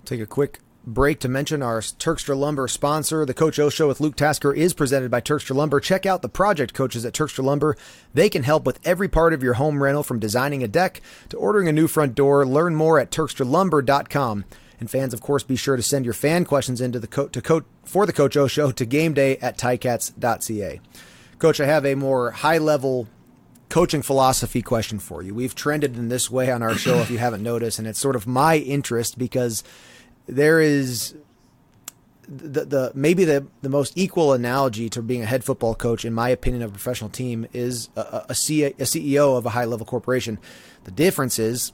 Take 0.04 0.20
a 0.20 0.26
quick 0.26 0.60
break 0.86 1.20
to 1.20 1.28
mention 1.28 1.62
our 1.62 1.80
Turkstra 1.80 2.36
Lumber 2.36 2.66
sponsor. 2.66 3.26
The 3.26 3.34
Coach 3.34 3.58
O 3.58 3.68
Show 3.68 3.88
with 3.88 4.00
Luke 4.00 4.16
Tasker 4.16 4.54
is 4.54 4.72
presented 4.72 5.10
by 5.10 5.20
Turkstra 5.20 5.54
Lumber. 5.54 5.80
Check 5.80 6.06
out 6.06 6.22
the 6.22 6.28
project 6.28 6.72
coaches 6.72 7.04
at 7.04 7.12
Turkstra 7.12 7.44
Lumber. 7.44 7.76
They 8.14 8.30
can 8.30 8.42
help 8.42 8.64
with 8.64 8.80
every 8.84 9.08
part 9.08 9.34
of 9.34 9.42
your 9.42 9.54
home 9.54 9.82
rental 9.82 10.02
from 10.02 10.18
designing 10.18 10.62
a 10.62 10.68
deck 10.68 11.02
to 11.28 11.36
ordering 11.36 11.68
a 11.68 11.72
new 11.72 11.88
front 11.88 12.14
door. 12.14 12.46
Learn 12.46 12.74
more 12.74 12.98
at 12.98 13.10
turkstralumber.com. 13.10 14.44
And 14.80 14.90
fans, 14.90 15.12
of 15.12 15.20
course, 15.20 15.42
be 15.42 15.56
sure 15.56 15.76
to 15.76 15.82
send 15.82 16.04
your 16.04 16.14
fan 16.14 16.44
questions 16.44 16.80
into 16.80 17.00
the 17.00 17.06
co- 17.06 17.28
to 17.28 17.42
co- 17.42 17.64
for 17.84 18.06
the 18.06 18.12
Coach 18.12 18.36
O 18.36 18.46
Show 18.46 18.70
to 18.70 18.84
game 18.84 19.12
day 19.12 19.36
at 19.38 19.58
ticats.ca. 19.58 20.80
Coach, 21.38 21.60
I 21.60 21.66
have 21.66 21.84
a 21.84 21.94
more 21.94 22.30
high 22.30 22.58
level 22.58 23.08
coaching 23.68 24.02
philosophy 24.02 24.62
question 24.62 24.98
for 24.98 25.22
you. 25.22 25.34
We've 25.34 25.54
trended 25.54 25.96
in 25.96 26.08
this 26.08 26.30
way 26.30 26.50
on 26.50 26.62
our 26.62 26.74
show, 26.74 26.98
if 26.98 27.10
you 27.10 27.18
haven't 27.18 27.42
noticed, 27.42 27.78
and 27.78 27.86
it's 27.86 27.98
sort 27.98 28.16
of 28.16 28.26
my 28.26 28.56
interest 28.56 29.18
because 29.18 29.62
there 30.26 30.60
is 30.60 31.14
the, 32.28 32.64
the 32.64 32.92
maybe 32.94 33.24
the, 33.24 33.46
the 33.62 33.68
most 33.68 33.96
equal 33.96 34.32
analogy 34.32 34.88
to 34.90 35.02
being 35.02 35.22
a 35.22 35.26
head 35.26 35.44
football 35.44 35.74
coach, 35.74 36.04
in 36.04 36.12
my 36.12 36.28
opinion, 36.28 36.62
of 36.62 36.70
a 36.70 36.72
professional 36.72 37.10
team 37.10 37.46
is 37.52 37.88
a, 37.96 38.26
a, 38.30 38.34
C, 38.34 38.64
a 38.64 38.72
CEO 38.72 39.36
of 39.36 39.46
a 39.46 39.50
high 39.50 39.64
level 39.64 39.86
corporation. 39.86 40.38
The 40.84 40.90
difference 40.90 41.38
is 41.38 41.72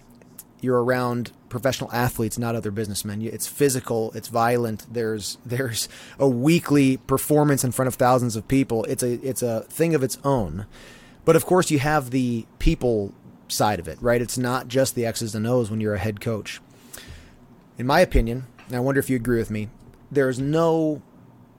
you're 0.64 0.82
around 0.82 1.30
professional 1.48 1.92
athletes, 1.92 2.36
not 2.38 2.56
other 2.56 2.72
businessmen. 2.72 3.22
It's 3.22 3.46
physical, 3.46 4.10
it's 4.12 4.28
violent. 4.28 4.86
There's 4.92 5.38
there's 5.46 5.88
a 6.18 6.28
weekly 6.28 6.96
performance 6.96 7.62
in 7.62 7.70
front 7.72 7.86
of 7.86 7.94
thousands 7.94 8.34
of 8.36 8.48
people. 8.48 8.84
It's 8.84 9.02
a 9.02 9.12
it's 9.26 9.42
a 9.42 9.60
thing 9.62 9.94
of 9.94 10.02
its 10.02 10.18
own. 10.24 10.66
But 11.24 11.36
of 11.36 11.46
course, 11.46 11.70
you 11.70 11.78
have 11.78 12.10
the 12.10 12.46
people 12.58 13.14
side 13.48 13.78
of 13.78 13.88
it, 13.88 14.00
right? 14.00 14.20
It's 14.20 14.36
not 14.36 14.68
just 14.68 14.94
the 14.94 15.06
X's 15.06 15.34
and 15.34 15.46
O's 15.46 15.70
when 15.70 15.80
you're 15.80 15.94
a 15.94 15.98
head 15.98 16.20
coach. 16.20 16.60
In 17.78 17.86
my 17.86 18.00
opinion, 18.00 18.46
and 18.66 18.76
I 18.76 18.80
wonder 18.80 18.98
if 18.98 19.08
you 19.08 19.16
agree 19.16 19.38
with 19.38 19.50
me, 19.50 19.68
there's 20.10 20.38
no 20.38 21.02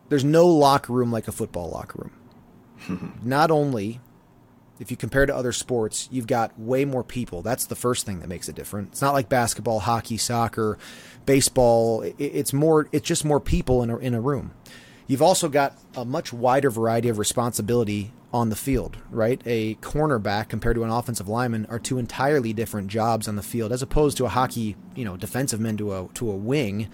there's 0.09 0.23
no 0.23 0.47
locker 0.47 0.93
room 0.93 1.11
like 1.11 1.27
a 1.27 1.31
football 1.31 1.69
locker 1.69 2.09
room. 2.87 3.19
not 3.23 3.51
only 3.51 3.99
if 4.79 4.91
you 4.91 4.97
compare 4.97 5.25
to 5.25 5.35
other 5.35 5.51
sports, 5.51 6.09
you've 6.11 6.27
got 6.27 6.57
way 6.59 6.85
more 6.85 7.03
people. 7.03 7.41
That's 7.41 7.65
the 7.65 7.75
first 7.75 8.05
thing 8.05 8.19
that 8.19 8.27
makes 8.27 8.49
it 8.49 8.55
different. 8.55 8.89
It's 8.91 9.01
not 9.01 9.13
like 9.13 9.29
basketball, 9.29 9.79
hockey, 9.79 10.17
soccer, 10.17 10.77
baseball. 11.25 12.03
It's 12.17 12.53
more. 12.53 12.87
It's 12.91 13.07
just 13.07 13.25
more 13.25 13.39
people 13.39 13.83
in 13.83 13.89
a, 13.89 13.97
in 13.97 14.13
a 14.13 14.21
room. 14.21 14.51
You've 15.07 15.21
also 15.21 15.49
got 15.49 15.77
a 15.95 16.03
much 16.03 16.33
wider 16.33 16.69
variety 16.69 17.09
of 17.09 17.19
responsibility 17.19 18.11
on 18.33 18.49
the 18.49 18.55
field, 18.55 18.97
right? 19.11 19.41
A 19.45 19.75
cornerback 19.75 20.49
compared 20.49 20.75
to 20.75 20.83
an 20.83 20.89
offensive 20.89 21.29
lineman 21.29 21.67
are 21.67 21.79
two 21.79 21.97
entirely 21.97 22.51
different 22.53 22.87
jobs 22.87 23.27
on 23.27 23.35
the 23.35 23.43
field, 23.43 23.71
as 23.71 23.81
opposed 23.81 24.17
to 24.17 24.25
a 24.25 24.29
hockey, 24.29 24.75
you 24.95 25.05
know, 25.05 25.15
defensive 25.15 25.59
men 25.59 25.77
to 25.77 25.93
a 25.93 26.09
to 26.15 26.29
a 26.29 26.35
wing. 26.35 26.89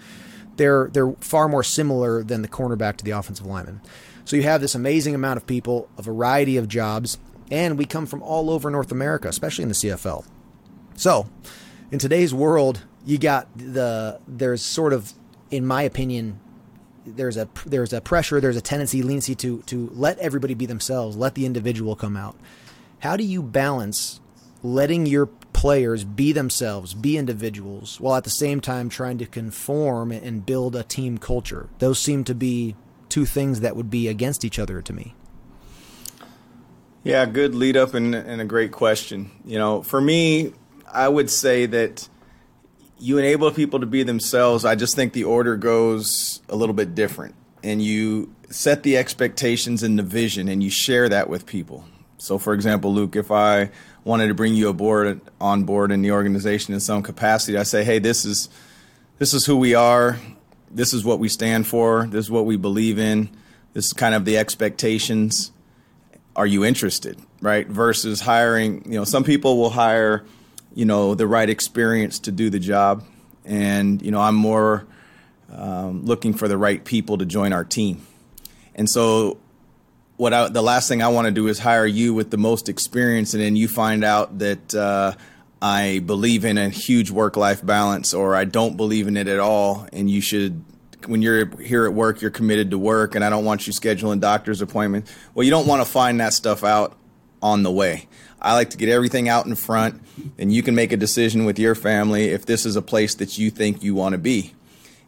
They're 0.56 0.88
they're 0.92 1.12
far 1.20 1.48
more 1.48 1.64
similar 1.64 2.22
than 2.22 2.42
the 2.42 2.48
cornerback 2.48 2.96
to 2.98 3.04
the 3.04 3.10
offensive 3.12 3.46
lineman. 3.46 3.80
So 4.24 4.36
you 4.36 4.42
have 4.44 4.60
this 4.60 4.74
amazing 4.74 5.14
amount 5.14 5.38
of 5.38 5.46
people, 5.46 5.88
a 5.98 6.02
variety 6.02 6.56
of 6.56 6.68
jobs, 6.68 7.18
and 7.52 7.76
we 7.76 7.84
come 7.84 8.06
from 8.06 8.22
all 8.22 8.50
over 8.50 8.70
North 8.70 8.90
America, 8.90 9.28
especially 9.28 9.62
in 9.62 9.68
the 9.68 9.74
CFL. 9.74 10.24
So, 10.96 11.28
in 11.92 11.98
today's 11.98 12.32
world, 12.32 12.82
you 13.04 13.18
got 13.18 13.46
the 13.56 14.18
there's 14.26 14.62
sort 14.62 14.94
of, 14.94 15.12
in 15.50 15.66
my 15.66 15.82
opinion, 15.82 16.40
there's 17.04 17.36
a 17.36 17.48
there's 17.66 17.92
a 17.92 18.00
pressure, 18.00 18.40
there's 18.40 18.56
a 18.56 18.62
tendency, 18.62 19.02
leniency 19.02 19.34
to 19.36 19.60
to 19.66 19.90
let 19.92 20.18
everybody 20.18 20.54
be 20.54 20.64
themselves, 20.64 21.14
let 21.14 21.34
the 21.34 21.44
individual 21.44 21.94
come 21.94 22.16
out. 22.16 22.36
How 23.00 23.16
do 23.16 23.24
you 23.24 23.42
balance 23.42 24.20
letting 24.62 25.04
your 25.04 25.26
players 25.26 26.04
be 26.04 26.32
themselves, 26.32 26.94
be 26.94 27.18
individuals, 27.18 28.00
while 28.00 28.16
at 28.16 28.24
the 28.24 28.30
same 28.30 28.62
time 28.62 28.88
trying 28.88 29.18
to 29.18 29.26
conform 29.26 30.10
and 30.10 30.46
build 30.46 30.74
a 30.74 30.84
team 30.84 31.18
culture? 31.18 31.68
Those 31.80 31.98
seem 31.98 32.24
to 32.24 32.34
be 32.34 32.76
two 33.10 33.26
things 33.26 33.60
that 33.60 33.76
would 33.76 33.90
be 33.90 34.08
against 34.08 34.42
each 34.42 34.58
other 34.58 34.80
to 34.80 34.92
me. 34.94 35.14
Yeah, 37.04 37.26
good 37.26 37.54
lead 37.54 37.76
up 37.76 37.94
and, 37.94 38.14
and 38.14 38.40
a 38.40 38.44
great 38.44 38.70
question. 38.70 39.30
You 39.44 39.58
know, 39.58 39.82
for 39.82 40.00
me, 40.00 40.52
I 40.90 41.08
would 41.08 41.30
say 41.30 41.66
that 41.66 42.08
you 42.98 43.18
enable 43.18 43.50
people 43.50 43.80
to 43.80 43.86
be 43.86 44.04
themselves. 44.04 44.64
I 44.64 44.76
just 44.76 44.94
think 44.94 45.12
the 45.12 45.24
order 45.24 45.56
goes 45.56 46.40
a 46.48 46.54
little 46.54 46.74
bit 46.74 46.94
different. 46.94 47.34
And 47.64 47.82
you 47.82 48.32
set 48.50 48.84
the 48.84 48.96
expectations 48.96 49.82
and 49.82 49.98
the 49.98 50.04
vision 50.04 50.46
and 50.46 50.62
you 50.62 50.70
share 50.70 51.08
that 51.08 51.28
with 51.28 51.44
people. 51.44 51.84
So, 52.18 52.38
for 52.38 52.54
example, 52.54 52.94
Luke, 52.94 53.16
if 53.16 53.32
I 53.32 53.70
wanted 54.04 54.28
to 54.28 54.34
bring 54.34 54.54
you 54.54 54.68
aboard 54.68 55.20
on 55.40 55.64
board 55.64 55.90
in 55.90 56.02
the 56.02 56.12
organization 56.12 56.72
in 56.72 56.78
some 56.78 57.02
capacity, 57.02 57.58
I 57.58 57.64
say, 57.64 57.82
hey, 57.82 57.98
this 57.98 58.24
is 58.24 58.48
this 59.18 59.34
is 59.34 59.44
who 59.44 59.56
we 59.56 59.74
are. 59.74 60.18
This 60.70 60.92
is 60.92 61.04
what 61.04 61.18
we 61.18 61.28
stand 61.28 61.66
for. 61.66 62.06
This 62.06 62.26
is 62.26 62.30
what 62.30 62.46
we 62.46 62.56
believe 62.56 62.98
in. 62.98 63.28
This 63.72 63.86
is 63.86 63.92
kind 63.92 64.14
of 64.14 64.24
the 64.24 64.38
expectations 64.38 65.50
are 66.34 66.46
you 66.46 66.64
interested, 66.64 67.18
right? 67.40 67.66
Versus 67.66 68.20
hiring, 68.20 68.82
you 68.86 68.98
know, 68.98 69.04
some 69.04 69.24
people 69.24 69.58
will 69.58 69.70
hire, 69.70 70.24
you 70.74 70.84
know, 70.84 71.14
the 71.14 71.26
right 71.26 71.48
experience 71.48 72.18
to 72.20 72.32
do 72.32 72.50
the 72.50 72.58
job. 72.58 73.04
And, 73.44 74.00
you 74.00 74.10
know, 74.10 74.20
I'm 74.20 74.34
more 74.34 74.86
um, 75.52 76.04
looking 76.04 76.32
for 76.32 76.48
the 76.48 76.56
right 76.56 76.82
people 76.84 77.18
to 77.18 77.26
join 77.26 77.52
our 77.52 77.64
team. 77.64 78.06
And 78.74 78.88
so, 78.88 79.38
what 80.16 80.32
I, 80.32 80.48
the 80.48 80.62
last 80.62 80.88
thing 80.88 81.02
I 81.02 81.08
want 81.08 81.26
to 81.26 81.32
do 81.32 81.48
is 81.48 81.58
hire 81.58 81.86
you 81.86 82.14
with 82.14 82.30
the 82.30 82.36
most 82.36 82.68
experience, 82.68 83.34
and 83.34 83.42
then 83.42 83.56
you 83.56 83.66
find 83.66 84.04
out 84.04 84.38
that 84.38 84.74
uh, 84.74 85.14
I 85.60 86.00
believe 86.06 86.44
in 86.44 86.58
a 86.58 86.68
huge 86.68 87.10
work 87.10 87.36
life 87.36 87.64
balance 87.64 88.14
or 88.14 88.36
I 88.36 88.44
don't 88.44 88.76
believe 88.76 89.08
in 89.08 89.16
it 89.16 89.26
at 89.26 89.40
all, 89.40 89.86
and 89.92 90.10
you 90.10 90.20
should 90.20 90.62
when 91.06 91.22
you're 91.22 91.46
here 91.60 91.86
at 91.86 91.94
work, 91.94 92.20
you're 92.20 92.30
committed 92.30 92.70
to 92.70 92.78
work, 92.78 93.14
and 93.14 93.24
I 93.24 93.30
don't 93.30 93.44
want 93.44 93.66
you 93.66 93.72
scheduling 93.72 94.20
doctor's 94.20 94.60
appointments. 94.60 95.12
Well, 95.34 95.44
you 95.44 95.50
don't 95.50 95.66
want 95.66 95.84
to 95.84 95.90
find 95.90 96.20
that 96.20 96.32
stuff 96.32 96.64
out 96.64 96.96
on 97.42 97.62
the 97.62 97.70
way. 97.70 98.08
I 98.40 98.54
like 98.54 98.70
to 98.70 98.76
get 98.76 98.88
everything 98.88 99.28
out 99.28 99.46
in 99.46 99.54
front, 99.54 100.02
and 100.38 100.52
you 100.52 100.62
can 100.62 100.74
make 100.74 100.92
a 100.92 100.96
decision 100.96 101.44
with 101.44 101.58
your 101.58 101.74
family 101.74 102.28
if 102.30 102.44
this 102.46 102.66
is 102.66 102.76
a 102.76 102.82
place 102.82 103.14
that 103.16 103.38
you 103.38 103.50
think 103.50 103.82
you 103.82 103.94
want 103.94 104.14
to 104.14 104.18
be. 104.18 104.54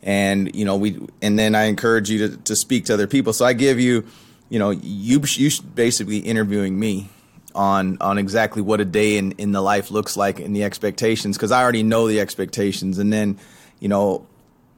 And 0.02 0.54
you 0.54 0.64
know, 0.64 0.76
we 0.76 1.00
and 1.20 1.38
then 1.38 1.54
I 1.54 1.64
encourage 1.64 2.10
you 2.10 2.28
to, 2.28 2.36
to 2.36 2.56
speak 2.56 2.84
to 2.86 2.94
other 2.94 3.06
people. 3.06 3.32
So 3.32 3.44
I 3.44 3.52
give 3.52 3.80
you, 3.80 4.06
you 4.50 4.58
know, 4.58 4.70
you 4.70 5.20
you 5.24 5.50
basically 5.74 6.18
interviewing 6.18 6.78
me 6.78 7.08
on 7.54 7.96
on 8.00 8.18
exactly 8.18 8.62
what 8.62 8.80
a 8.80 8.84
day 8.84 9.16
in, 9.16 9.32
in 9.32 9.52
the 9.52 9.60
life 9.60 9.90
looks 9.90 10.16
like 10.16 10.40
and 10.40 10.54
the 10.54 10.64
expectations 10.64 11.36
because 11.36 11.52
I 11.52 11.62
already 11.62 11.82
know 11.82 12.06
the 12.06 12.20
expectations, 12.20 12.98
and 12.98 13.12
then 13.12 13.38
you 13.80 13.88
know 13.88 14.26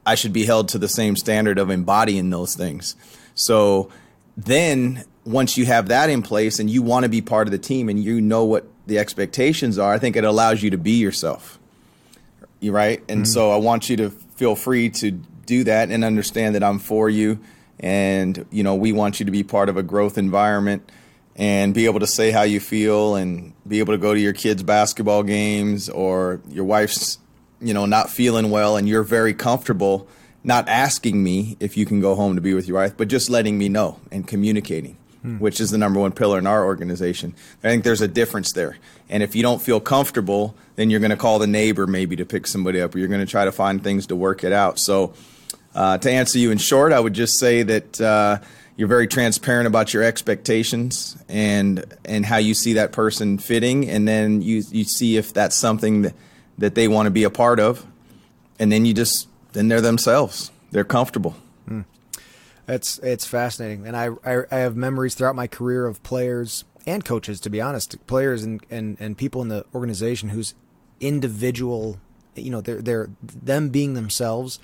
I 0.07 0.15
should 0.15 0.31
be 0.31 0.45
held 0.45 0.69
to 0.69 0.77
the 0.77 0.87
same 0.87 1.17
standard 1.17 1.59
of 1.59 1.69
embodying 1.69 2.29
those 2.29 2.55
things. 2.55 2.95
So 3.35 3.91
then 4.37 5.03
once 5.25 5.57
you 5.57 5.65
have 5.65 5.89
that 5.89 6.09
in 6.09 6.21
place 6.21 6.59
and 6.59 6.69
you 6.69 6.81
want 6.81 7.03
to 7.03 7.09
be 7.09 7.21
part 7.21 7.45
of 7.45 7.51
the 7.51 7.57
team 7.57 7.89
and 7.89 8.01
you 8.01 8.21
know 8.21 8.45
what 8.45 8.65
the 8.87 8.99
expectations 8.99 9.77
are, 9.77 9.93
I 9.93 9.99
think 9.99 10.15
it 10.15 10.23
allows 10.23 10.63
you 10.63 10.69
to 10.69 10.77
be 10.77 10.91
yourself. 10.91 11.59
You 12.61 12.71
right? 12.71 13.03
And 13.09 13.23
mm-hmm. 13.23 13.31
so 13.31 13.51
I 13.51 13.57
want 13.57 13.89
you 13.89 13.97
to 13.97 14.09
feel 14.09 14.55
free 14.55 14.89
to 14.91 15.11
do 15.11 15.65
that 15.65 15.91
and 15.91 16.05
understand 16.05 16.55
that 16.55 16.63
I'm 16.63 16.79
for 16.79 17.09
you 17.09 17.39
and 17.77 18.45
you 18.49 18.63
know, 18.63 18.75
we 18.75 18.93
want 18.93 19.19
you 19.19 19.25
to 19.25 19.31
be 19.31 19.43
part 19.43 19.67
of 19.67 19.75
a 19.75 19.83
growth 19.83 20.17
environment 20.17 20.89
and 21.35 21.73
be 21.73 21.85
able 21.85 21.99
to 21.99 22.07
say 22.07 22.31
how 22.31 22.43
you 22.43 22.61
feel 22.61 23.15
and 23.15 23.53
be 23.67 23.79
able 23.79 23.93
to 23.93 23.97
go 23.97 24.13
to 24.13 24.19
your 24.19 24.33
kids' 24.33 24.63
basketball 24.63 25.21
games 25.21 25.89
or 25.89 26.41
your 26.49 26.65
wife's 26.65 27.19
you 27.59 27.73
know, 27.73 27.85
not 27.85 28.09
feeling 28.09 28.49
well 28.49 28.77
and 28.77 28.87
you're 28.87 29.03
very 29.03 29.33
comfortable 29.33 30.07
not 30.47 30.69
asking 30.69 31.21
me 31.21 31.57
if 31.59 31.75
you 31.75 31.85
can 31.85 31.99
go 31.99 32.15
home 32.15 32.35
to 32.35 32.41
be 32.41 32.53
with 32.53 32.67
your 32.67 32.77
wife, 32.77 32.95
but 32.95 33.09
just 33.09 33.29
letting 33.29 33.57
me 33.57 33.67
know 33.67 33.99
and 34.11 34.25
communicating, 34.25 34.97
hmm. 35.21 35.37
which 35.39 35.59
is 35.59 35.71
the 35.71 35.77
number 35.77 35.99
one 35.99 36.13
pillar 36.13 36.39
in 36.39 36.47
our 36.47 36.65
organization. 36.65 37.35
I 37.61 37.67
think 37.67 37.83
there's 37.83 38.01
a 38.01 38.07
difference 38.07 38.53
there. 38.53 38.77
And 39.09 39.21
if 39.21 39.35
you 39.35 39.41
don't 39.41 39.61
feel 39.61 39.81
comfortable, 39.81 40.55
then 40.77 40.89
you're 40.89 41.01
going 41.01 41.11
to 41.11 41.17
call 41.17 41.37
the 41.37 41.47
neighbor 41.47 41.85
maybe 41.85 42.15
to 42.15 42.25
pick 42.25 42.47
somebody 42.47 42.79
up, 42.79 42.95
or 42.95 42.99
you're 42.99 43.09
going 43.09 43.25
to 43.25 43.29
try 43.29 43.43
to 43.43 43.51
find 43.51 43.83
things 43.83 44.07
to 44.07 44.15
work 44.15 44.45
it 44.45 44.53
out. 44.53 44.79
So, 44.79 45.13
uh, 45.75 45.97
to 45.97 46.09
answer 46.09 46.39
you 46.39 46.49
in 46.49 46.57
short, 46.57 46.93
I 46.93 46.99
would 46.99 47.13
just 47.13 47.37
say 47.37 47.61
that 47.63 48.01
uh, 48.01 48.39
you're 48.77 48.87
very 48.87 49.05
transparent 49.05 49.67
about 49.67 49.93
your 49.93 50.01
expectations 50.01 51.17
and 51.27 51.83
and 52.05 52.25
how 52.25 52.37
you 52.37 52.53
see 52.53 52.73
that 52.73 52.93
person 52.93 53.37
fitting, 53.37 53.89
and 53.89 54.07
then 54.07 54.41
you 54.41 54.63
you 54.71 54.85
see 54.85 55.17
if 55.17 55.33
that's 55.33 55.55
something 55.55 56.03
that 56.03 56.13
that 56.57 56.75
they 56.75 56.87
want 56.87 57.07
to 57.07 57.11
be 57.11 57.23
a 57.23 57.29
part 57.29 57.59
of, 57.59 57.85
and 58.59 58.71
then 58.71 58.85
you 58.85 58.93
just 58.93 59.27
then 59.53 59.67
they're 59.67 59.81
themselves. 59.81 60.51
They're 60.71 60.83
comfortable. 60.83 61.35
Hmm. 61.67 61.81
It's 62.67 62.99
it's 62.99 63.25
fascinating, 63.25 63.87
and 63.87 63.95
I, 63.95 64.09
I, 64.25 64.43
I 64.51 64.57
have 64.57 64.75
memories 64.75 65.15
throughout 65.15 65.35
my 65.35 65.47
career 65.47 65.85
of 65.85 66.03
players 66.03 66.65
and 66.85 67.03
coaches, 67.03 67.39
to 67.41 67.49
be 67.49 67.61
honest, 67.61 68.05
players 68.07 68.43
and 68.43 68.65
and 68.69 68.97
and 68.99 69.17
people 69.17 69.41
in 69.41 69.47
the 69.47 69.65
organization 69.73 70.29
whose 70.29 70.53
individual, 70.99 71.99
you 72.35 72.49
know, 72.49 72.61
they're 72.61 72.81
they're 72.81 73.09
them 73.21 73.69
being 73.69 73.93
themselves 73.93 74.59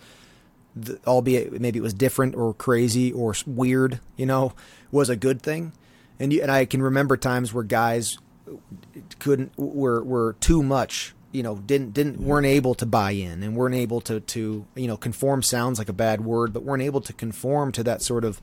the, 0.76 1.00
albeit 1.06 1.60
maybe 1.60 1.80
it 1.80 1.84
was 1.84 1.94
different 1.94 2.36
or 2.36 2.54
crazy 2.54 3.12
or 3.12 3.36
weird, 3.46 4.00
you 4.18 4.26
know, 4.26 4.54
was 4.92 5.10
a 5.10 5.16
good 5.16 5.42
thing. 5.42 5.74
And 6.20 6.32
you, 6.34 6.42
and 6.42 6.52
I 6.52 6.66
can 6.66 6.82
remember 6.82 7.18
times 7.18 7.54
where 7.54 7.64
guys 7.64 8.18
couldn't 9.20 9.52
were 9.58 10.04
were 10.04 10.34
too 10.40 10.62
much 10.62 11.14
you 11.34 11.44
know 11.44 11.58
didn't 11.58 11.94
didn't 11.94 12.22
weren't 12.22 12.46
able 12.46 12.74
to 12.75 12.86
buy 12.86 13.12
in 13.12 13.44
and 13.44 13.58
weren't 13.58 13.75
able 13.75 14.00
to 14.00 14.22
to 14.22 14.66
you 14.75 14.88
know 14.88 14.96
conform 14.96 15.44
sounds 15.44 15.78
like 15.80 15.90
a 15.90 15.94
bad 15.94 16.22
word 16.22 16.54
but 16.54 16.63
weren't 16.63 16.84
able 16.84 17.02
to 17.02 17.12
conform 17.12 17.72
to 17.74 17.84
that 17.84 18.02
sort 18.02 18.24
of 18.24 18.40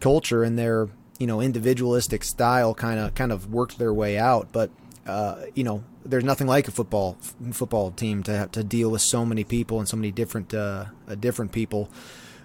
culture 0.00 0.44
and 0.44 0.58
their 0.58 0.88
you 1.18 1.26
know 1.26 1.40
individualistic 1.40 2.24
style 2.24 2.74
kind 2.74 2.98
of 2.98 3.14
kind 3.14 3.32
of 3.32 3.52
worked 3.52 3.78
their 3.78 3.92
way 3.92 4.18
out. 4.18 4.48
But 4.52 4.70
uh, 5.06 5.46
you 5.54 5.64
know 5.64 5.84
there's 6.04 6.24
nothing 6.24 6.46
like 6.46 6.68
a 6.68 6.70
football 6.70 7.16
football 7.52 7.90
team 7.90 8.22
to 8.24 8.32
have 8.36 8.52
to 8.52 8.64
deal 8.64 8.90
with 8.90 9.02
so 9.02 9.24
many 9.24 9.44
people 9.44 9.78
and 9.78 9.88
so 9.88 9.96
many 9.96 10.10
different 10.10 10.52
uh, 10.54 10.86
different 11.18 11.52
people. 11.52 11.88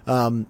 Um, 0.06 0.46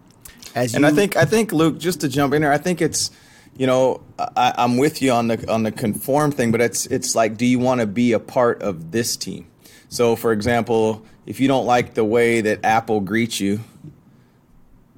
as 0.55 0.75
and 0.75 0.87
I 0.87 0.91
think 0.91 1.17
I 1.17 1.25
think 1.25 1.53
Luke 1.53 1.79
just 1.79 2.01
to 2.03 2.09
jump 2.09 2.35
in 2.35 2.43
there 2.43 2.53
I 2.53 2.59
think 2.59 2.81
it's 2.81 3.11
you 3.57 3.67
know, 3.67 4.01
I, 4.19 4.55
am 4.57 4.77
with 4.77 5.03
you 5.03 5.13
on 5.13 5.29
the 5.29 5.51
on 5.51 5.63
the 5.63 5.73
conform 5.73 6.33
thing, 6.33 6.53
but 6.53 6.61
it's 6.61 6.87
it's 6.87 7.15
like, 7.15 7.37
do 7.37 7.47
you 7.47 7.59
want 7.59 7.81
to 7.81 7.87
be 7.87 8.13
a 8.13 8.19
part 8.19 8.63
of 8.63 8.93
this 8.93 9.17
team? 9.17 9.47
So, 9.89 10.17
for 10.17 10.33
example, 10.33 11.05
if 11.27 11.39
you 11.39 11.49
don't 11.49 11.67
like 11.67 11.95
the 11.95 12.05
way 12.05 12.41
that 12.41 12.65
Apple 12.65 13.01
greets 13.01 13.41
you, 13.41 13.61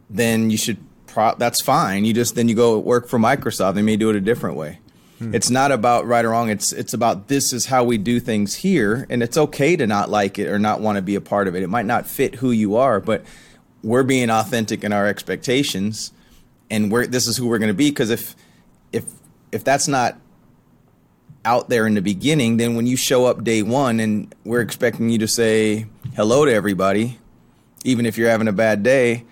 then 0.08 0.50
you 0.50 0.56
should. 0.56 0.78
Pro- 1.06 1.34
that's 1.36 1.62
fine. 1.62 2.04
You 2.04 2.12
just 2.12 2.34
then 2.34 2.48
you 2.48 2.54
go 2.54 2.78
work 2.78 3.08
for 3.08 3.18
Microsoft. 3.18 3.74
They 3.74 3.82
may 3.82 3.96
do 3.96 4.10
it 4.10 4.16
a 4.16 4.20
different 4.20 4.56
way. 4.56 4.78
Hmm. 5.18 5.34
It's 5.34 5.50
not 5.50 5.70
about 5.70 6.06
right 6.06 6.24
or 6.24 6.30
wrong. 6.30 6.50
It's 6.50 6.72
it's 6.72 6.92
about 6.92 7.28
this 7.28 7.52
is 7.52 7.66
how 7.66 7.84
we 7.84 7.98
do 7.98 8.18
things 8.18 8.56
here, 8.56 9.06
and 9.08 9.22
it's 9.22 9.36
okay 9.36 9.76
to 9.76 9.86
not 9.86 10.10
like 10.10 10.38
it 10.38 10.48
or 10.48 10.58
not 10.58 10.80
want 10.80 10.96
to 10.96 11.02
be 11.02 11.14
a 11.14 11.20
part 11.20 11.46
of 11.46 11.54
it. 11.54 11.62
It 11.62 11.68
might 11.68 11.86
not 11.86 12.06
fit 12.06 12.36
who 12.36 12.50
you 12.50 12.76
are, 12.76 13.00
but 13.00 13.24
we're 13.82 14.02
being 14.02 14.30
authentic 14.30 14.82
in 14.82 14.92
our 14.92 15.06
expectations, 15.06 16.12
and 16.70 16.90
we're 16.90 17.06
this 17.06 17.26
is 17.28 17.36
who 17.36 17.46
we're 17.46 17.58
going 17.58 17.68
to 17.68 17.74
be. 17.74 17.90
Because 17.90 18.10
if 18.10 18.34
if 18.94 19.04
if 19.52 19.64
that's 19.64 19.88
not 19.88 20.18
out 21.44 21.68
there 21.68 21.86
in 21.86 21.94
the 21.94 22.00
beginning, 22.00 22.56
then 22.56 22.74
when 22.74 22.86
you 22.86 22.96
show 22.96 23.26
up 23.26 23.44
day 23.44 23.62
one 23.62 24.00
and 24.00 24.34
we're 24.44 24.62
expecting 24.62 25.10
you 25.10 25.18
to 25.18 25.28
say 25.28 25.86
hello 26.16 26.46
to 26.46 26.52
everybody, 26.52 27.18
even 27.84 28.06
if 28.06 28.16
you're 28.16 28.30
having 28.30 28.48
a 28.48 28.52
bad 28.52 28.82
day, 28.82 29.24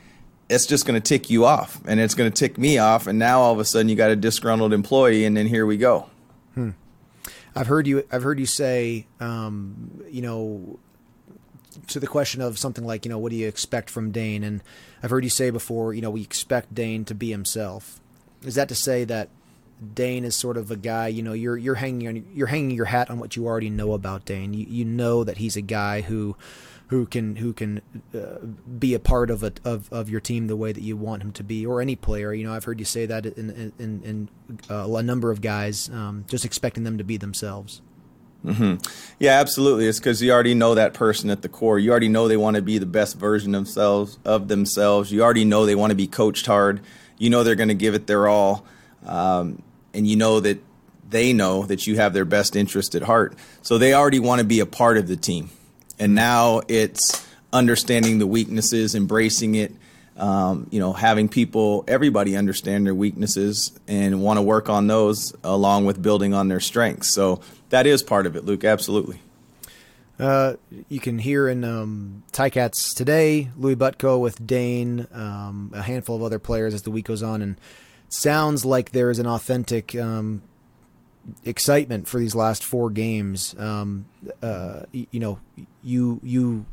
it's 0.50 0.66
just 0.66 0.85
going 0.85 1.00
to 1.00 1.09
tick 1.09 1.31
you 1.31 1.47
off 1.47 1.81
and 1.87 1.99
it's 1.99 2.14
going 2.14 2.31
to 2.31 2.37
tick 2.37 2.59
me 2.59 2.76
off. 2.76 3.07
And 3.07 3.19
now 3.19 3.40
all 3.40 3.52
of 3.52 3.59
a 3.59 3.64
sudden 3.64 3.88
you 3.88 3.97
got 3.97 4.11
a 4.11 4.16
disgruntled 4.16 4.73
employee, 4.73 5.25
and 5.25 5.37
then 5.37 5.47
here 5.47 5.64
we 5.64 5.76
go. 5.78 6.11
Hmm. 6.54 6.71
I've 7.54 7.66
heard 7.66 7.87
you. 7.87 8.04
I've 8.12 8.23
heard 8.23 8.38
you 8.38 8.47
say, 8.47 9.07
um, 9.21 10.02
you 10.11 10.23
know, 10.23 10.78
to 11.88 12.00
the 12.00 12.07
question 12.07 12.42
of 12.42 12.59
something 12.59 12.85
like, 12.85 13.04
you 13.04 13.11
know, 13.11 13.19
what 13.19 13.31
do 13.31 13.37
you 13.37 13.49
expect 13.49 13.88
from 13.88 14.11
Dane? 14.11 14.45
And 14.45 14.62
I've 15.02 15.11
heard 15.11 15.25
you 15.25 15.31
say 15.31 15.50
before, 15.50 15.95
you 15.95 16.02
know, 16.02 16.11
we 16.11 16.23
expect 16.23 16.75
Dane 16.75 17.04
to 17.07 17.14
be 17.14 17.31
himself. 17.31 18.00
Is 18.42 18.54
that 18.57 18.69
to 18.69 18.75
say 18.75 19.04
that 19.04 19.28
Dane 19.95 20.25
is 20.25 20.37
sort 20.37 20.57
of 20.57 20.71
a 20.71 20.76
guy, 20.76 21.09
you 21.09 21.23
know, 21.23 21.33
you're 21.33 21.57
you're 21.57 21.75
hanging 21.76 22.09
on, 22.09 22.26
you're 22.35 22.47
hanging 22.47 22.71
your 22.76 22.87
hat 22.87 23.11
on 23.11 23.19
what 23.19 23.37
you 23.37 23.47
already 23.47 23.71
know 23.71 23.93
about 23.93 24.25
Dane. 24.25 24.55
You 24.55 24.67
you 24.69 24.85
know 24.85 25.25
that 25.25 25.38
he's 25.38 25.57
a 25.57 25.62
guy 25.62 26.02
who 26.02 26.37
who 26.93 27.07
can 27.07 27.37
who 27.37 27.55
can 27.55 27.81
uh, 28.14 28.45
be 28.79 28.93
a 28.93 28.99
part 28.99 29.31
of 29.31 29.43
a 29.43 29.52
of, 29.64 29.91
of 29.91 30.11
your 30.11 30.21
team 30.21 30.47
the 30.47 30.57
way 30.57 30.73
that 30.73 30.83
you 30.83 30.95
want 30.95 31.23
him 31.23 31.33
to 31.33 31.43
be, 31.43 31.64
or 31.64 31.81
any 31.81 31.97
player. 31.97 32.35
You 32.35 32.45
know, 32.45 32.52
I've 32.52 32.64
heard 32.64 32.79
you 32.79 32.85
say 32.85 33.07
that 33.07 33.25
in 33.25 33.73
in, 33.79 34.02
in 34.05 34.29
uh, 34.71 34.87
a 34.95 35.02
number 35.02 35.31
of 35.31 35.41
guys, 35.41 35.88
um, 35.88 36.26
just 36.29 36.45
expecting 36.45 36.85
them 36.85 36.99
to 36.99 37.05
be 37.05 37.17
themselves. 37.17 37.81
Mm-hmm. 38.45 38.85
Yeah, 39.19 39.41
absolutely. 39.41 39.87
It's 39.87 39.99
because 39.99 40.21
you 40.21 40.33
already 40.33 40.55
know 40.55 40.75
that 40.75 40.95
person 40.95 41.31
at 41.31 41.43
the 41.43 41.49
core. 41.49 41.79
You 41.79 41.91
already 41.93 42.09
know 42.09 42.29
they 42.29 42.37
want 42.37 42.57
to 42.57 42.62
be 42.62 42.76
the 42.76 42.87
best 42.87 43.17
version 43.17 43.52
themselves 43.52 44.19
of 44.25 44.49
themselves. 44.49 45.11
You 45.11 45.23
already 45.23 45.45
know 45.45 45.64
they 45.64 45.75
want 45.75 45.93
to 45.93 45.97
be 45.97 46.07
coached 46.07 46.45
hard. 46.45 46.81
You 47.19 47.31
know 47.31 47.43
they're 47.43 47.55
going 47.55 47.69
to 47.69 47.75
give 47.75 47.95
it 47.95 48.07
their 48.07 48.29
all. 48.29 48.67
Um, 49.06 49.62
and 49.94 50.06
you 50.06 50.16
know 50.16 50.40
that 50.40 50.62
they 51.09 51.32
know 51.32 51.64
that 51.66 51.87
you 51.87 51.97
have 51.97 52.12
their 52.12 52.25
best 52.25 52.56
interest 52.56 52.94
at 52.94 53.02
heart. 53.02 53.37
So 53.62 53.78
they 53.78 53.94
already 53.94 54.18
want 54.18 54.40
to 54.40 54.47
be 54.47 54.60
a 54.60 54.67
part 54.67 54.97
of 54.97 55.06
the 55.06 55.17
team. 55.17 55.50
And 55.99 56.15
now 56.15 56.62
it's 56.69 57.26
understanding 57.52 58.19
the 58.19 58.26
weaknesses, 58.26 58.95
embracing 58.95 59.54
it, 59.54 59.73
um, 60.17 60.67
you 60.71 60.80
know, 60.80 60.93
having 60.93 61.28
people, 61.28 61.84
everybody 61.86 62.36
understand 62.36 62.86
their 62.86 62.95
weaknesses 62.95 63.78
and 63.86 64.23
want 64.23 64.38
to 64.38 64.43
work 64.43 64.69
on 64.69 64.86
those 64.86 65.34
along 65.45 65.84
with 65.84 66.02
building 66.02 66.34
on 66.34 66.49
their 66.49 66.60
strengths. 66.60 67.08
So 67.08 67.41
that 67.71 67.86
is 67.86 68.02
part 68.02 68.26
of 68.26 68.36
it, 68.36 68.45
Luke, 68.45 68.65
absolutely. 68.65 69.21
Uh, 70.19 70.54
you 70.88 71.00
can 71.00 71.19
hear 71.19 71.49
in 71.49 71.65
um, 71.65 72.23
Ticats 72.32 72.95
today, 72.95 73.50
Louis 73.56 73.75
Butko 73.75 74.21
with 74.21 74.47
Dane, 74.47 75.06
um, 75.12 75.73
a 75.75 75.82
handful 75.82 76.17
of 76.17 76.23
other 76.23 76.38
players 76.38 76.75
as 76.75 76.82
the 76.82 76.91
week 76.91 77.06
goes 77.06 77.23
on, 77.23 77.43
and 77.43 77.56
sounds 78.12 78.64
like 78.64 78.92
there 78.92 79.10
is 79.10 79.18
an 79.18 79.26
authentic 79.26 79.96
um, 79.96 80.42
excitement 81.44 82.08
for 82.08 82.18
these 82.18 82.34
last 82.34 82.62
four 82.62 82.90
games. 82.90 83.54
Um, 83.58 84.06
uh, 84.42 84.82
you 84.92 85.20
know, 85.20 85.38
you 85.82 86.20
you 86.22 86.66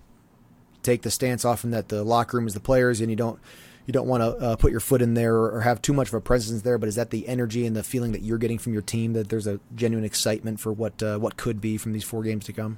take 0.83 1.01
the 1.01 1.11
stance 1.11 1.45
often 1.45 1.71
that 1.71 1.89
the 1.89 2.03
locker 2.03 2.37
room 2.37 2.47
is 2.47 2.53
the 2.53 2.59
players, 2.59 3.01
and 3.01 3.09
you 3.09 3.15
don't 3.15 3.39
you 3.85 3.93
don't 3.93 4.07
want 4.07 4.21
to 4.21 4.45
uh, 4.45 4.55
put 4.55 4.71
your 4.71 4.79
foot 4.79 5.01
in 5.01 5.13
there 5.13 5.35
or 5.35 5.61
have 5.61 5.81
too 5.81 5.93
much 5.93 6.09
of 6.09 6.13
a 6.13 6.21
presence 6.21 6.61
there. 6.61 6.77
But 6.77 6.89
is 6.89 6.95
that 6.95 7.09
the 7.09 7.27
energy 7.27 7.65
and 7.65 7.75
the 7.75 7.83
feeling 7.83 8.11
that 8.11 8.21
you're 8.21 8.37
getting 8.37 8.59
from 8.59 8.73
your 8.73 8.81
team 8.81 9.13
that 9.13 9.29
there's 9.29 9.47
a 9.47 9.59
genuine 9.75 10.05
excitement 10.05 10.59
for 10.59 10.71
what 10.71 11.01
uh, 11.01 11.17
what 11.17 11.37
could 11.37 11.61
be 11.61 11.77
from 11.77 11.93
these 11.93 12.03
four 12.03 12.23
games 12.23 12.45
to 12.45 12.53
come? 12.53 12.77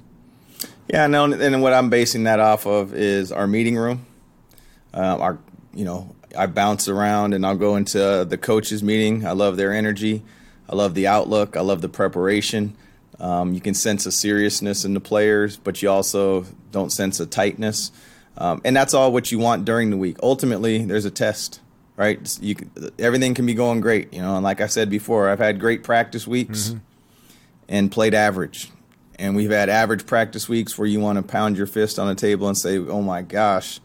Yeah, 0.88 1.08
no, 1.08 1.24
and 1.24 1.62
what 1.62 1.72
I'm 1.72 1.90
basing 1.90 2.24
that 2.24 2.38
off 2.38 2.66
of 2.66 2.94
is 2.94 3.32
our 3.32 3.48
meeting 3.48 3.76
room, 3.76 4.06
uh, 4.94 5.16
our 5.18 5.38
you 5.74 5.84
know 5.84 6.14
I 6.36 6.46
bounce 6.46 6.88
around 6.88 7.34
and 7.34 7.44
I'll 7.44 7.56
go 7.56 7.76
into 7.76 8.26
the 8.28 8.38
coaches 8.38 8.82
meeting. 8.82 9.26
I 9.26 9.32
love 9.32 9.56
their 9.56 9.72
energy. 9.72 10.22
I 10.68 10.74
love 10.74 10.94
the 10.94 11.06
outlook. 11.06 11.56
I 11.56 11.60
love 11.60 11.82
the 11.82 11.88
preparation. 11.88 12.76
Um, 13.20 13.54
you 13.54 13.60
can 13.60 13.74
sense 13.74 14.06
a 14.06 14.12
seriousness 14.12 14.84
in 14.84 14.94
the 14.94 15.00
players, 15.00 15.56
but 15.56 15.82
you 15.82 15.90
also 15.90 16.44
don't 16.70 16.90
sense 16.90 17.20
a 17.20 17.26
tightness. 17.26 17.92
Um, 18.36 18.60
and 18.64 18.74
that's 18.74 18.94
all 18.94 19.12
what 19.12 19.30
you 19.30 19.38
want 19.38 19.64
during 19.64 19.90
the 19.90 19.96
week. 19.96 20.16
Ultimately, 20.22 20.84
there's 20.84 21.04
a 21.04 21.10
test, 21.10 21.60
right? 21.96 22.38
You 22.40 22.54
can, 22.54 22.70
everything 22.98 23.34
can 23.34 23.46
be 23.46 23.54
going 23.54 23.80
great, 23.80 24.12
you 24.12 24.22
know. 24.22 24.34
And 24.34 24.44
like 24.44 24.60
I 24.60 24.66
said 24.66 24.90
before, 24.90 25.28
I've 25.28 25.38
had 25.38 25.60
great 25.60 25.84
practice 25.84 26.26
weeks 26.26 26.70
mm-hmm. 26.70 26.78
and 27.68 27.92
played 27.92 28.14
average, 28.14 28.70
and 29.18 29.36
we've 29.36 29.50
had 29.50 29.68
average 29.68 30.06
practice 30.06 30.48
weeks 30.48 30.78
where 30.78 30.88
you 30.88 30.98
want 30.98 31.16
to 31.18 31.22
pound 31.22 31.58
your 31.58 31.66
fist 31.66 31.98
on 31.98 32.08
the 32.08 32.14
table 32.14 32.48
and 32.48 32.56
say, 32.56 32.78
"Oh 32.78 33.02
my 33.02 33.20
gosh," 33.20 33.80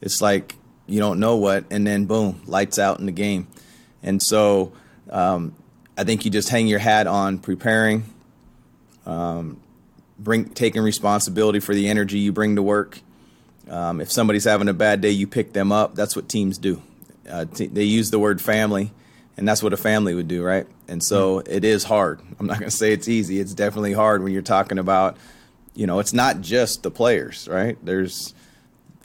it's 0.00 0.22
like 0.22 0.54
you 0.88 0.98
don't 0.98 1.20
know 1.20 1.36
what, 1.36 1.64
and 1.70 1.86
then 1.86 2.06
boom, 2.06 2.42
lights 2.46 2.78
out 2.78 2.98
in 2.98 3.06
the 3.06 3.12
game. 3.12 3.46
And 4.02 4.22
so 4.22 4.72
um, 5.10 5.54
I 5.96 6.04
think 6.04 6.24
you 6.24 6.30
just 6.30 6.48
hang 6.48 6.66
your 6.66 6.78
hat 6.78 7.06
on 7.06 7.38
preparing, 7.38 8.04
um, 9.06 9.60
bring 10.18 10.46
taking 10.48 10.82
responsibility 10.82 11.60
for 11.60 11.74
the 11.74 11.88
energy 11.88 12.18
you 12.18 12.32
bring 12.32 12.56
to 12.56 12.62
work. 12.62 13.00
Um, 13.68 14.00
if 14.00 14.10
somebody's 14.10 14.44
having 14.44 14.68
a 14.68 14.72
bad 14.72 15.00
day, 15.00 15.10
you 15.10 15.26
pick 15.26 15.52
them 15.52 15.72
up. 15.72 15.94
That's 15.94 16.16
what 16.16 16.28
teams 16.28 16.56
do. 16.56 16.82
Uh, 17.28 17.44
t- 17.44 17.66
they 17.66 17.84
use 17.84 18.10
the 18.10 18.18
word 18.18 18.40
family, 18.40 18.92
and 19.36 19.46
that's 19.46 19.62
what 19.62 19.74
a 19.74 19.76
family 19.76 20.14
would 20.14 20.28
do, 20.28 20.42
right? 20.42 20.66
And 20.88 21.02
so 21.02 21.40
it 21.40 21.64
is 21.64 21.84
hard. 21.84 22.20
I'm 22.40 22.46
not 22.46 22.58
going 22.58 22.70
to 22.70 22.76
say 22.76 22.92
it's 22.92 23.08
easy. 23.08 23.40
It's 23.40 23.52
definitely 23.52 23.92
hard 23.92 24.22
when 24.22 24.32
you're 24.32 24.40
talking 24.40 24.78
about, 24.78 25.18
you 25.74 25.86
know, 25.86 25.98
it's 25.98 26.14
not 26.14 26.40
just 26.40 26.82
the 26.82 26.90
players, 26.90 27.46
right? 27.46 27.76
There's 27.84 28.32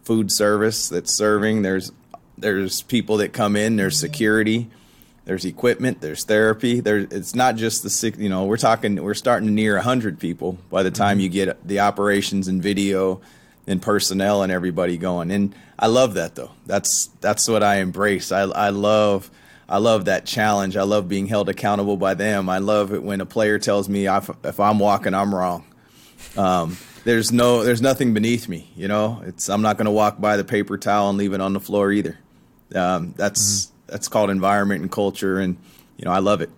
food 0.04 0.32
service 0.32 0.90
that's 0.90 1.14
serving. 1.14 1.62
There's 1.62 1.92
there's 2.38 2.82
people 2.82 3.18
that 3.18 3.34
come 3.34 3.56
in. 3.56 3.76
There's 3.76 4.00
security. 4.00 4.70
There's 5.26 5.46
equipment. 5.46 6.02
There's 6.02 6.26
therapy. 6.26 6.82
There, 6.82 7.00
it's 7.00 7.34
not 7.34 7.56
just 7.56 7.84
the 7.84 7.90
sick. 7.90 8.18
You 8.18 8.30
know, 8.30 8.46
we're 8.46 8.58
talking. 8.58 9.02
We're 9.02 9.14
starting 9.14 9.56
near 9.56 9.80
hundred 9.80 10.20
people 10.20 10.58
by 10.70 10.84
the 10.84 10.92
time 10.92 11.20
you 11.20 11.30
get 11.30 11.66
the 11.66 11.80
operations 11.80 12.48
and 12.48 12.62
video 12.62 13.22
and 13.66 13.82
personnel 13.82 14.44
and 14.44 14.52
everybody 14.52 14.98
going. 14.98 15.32
And 15.32 15.56
I 15.80 15.88
love 15.88 16.16
that 16.16 16.36
though. 16.36 16.52
That's 16.66 17.08
that's 17.22 17.48
what 17.48 17.64
I 17.64 17.78
embrace. 17.78 18.32
I 18.32 18.42
I 18.42 18.70
love. 18.70 19.32
I 19.70 19.78
love 19.78 20.06
that 20.06 20.26
challenge. 20.26 20.76
I 20.76 20.84
love 20.84 21.08
being 21.08 21.26
held 21.26 21.48
accountable 21.48 21.96
by 21.96 22.16
them. 22.16 22.50
I 22.50 22.58
love 22.58 22.94
it 22.94 23.02
when 23.02 23.22
a 23.22 23.26
player 23.26 23.58
tells 23.58 23.88
me 23.88 24.08
if 24.08 24.60
I'm 24.60 24.78
walking, 24.78 25.14
I'm 25.14 25.34
wrong. 25.34 25.64
Um, 26.36 26.78
there's 27.04 27.32
no 27.32 27.64
there's 27.64 27.82
nothing 27.82 28.14
beneath 28.14 28.48
me. 28.48 28.72
You 28.76 28.88
know, 28.88 29.22
it's 29.26 29.50
I'm 29.50 29.62
not 29.62 29.78
going 29.78 29.86
to 29.86 29.92
walk 29.92 30.20
by 30.20 30.38
the 30.38 30.44
paper 30.44 30.78
towel 30.78 31.10
and 31.10 31.18
leave 31.18 31.34
it 31.34 31.42
on 31.42 31.54
the 31.54 31.60
floor 31.60 31.92
either. 31.92 32.18
Um, 32.74 33.14
that's 33.18 33.66
mm-hmm. 33.66 33.92
that's 33.92 34.08
called 34.08 34.30
environment 34.30 34.82
and 34.82 34.92
culture, 34.92 35.40
and 35.40 35.58
you 35.98 36.06
know 36.06 36.12
I 36.12 36.20
love 36.20 36.42
it. 36.42 36.50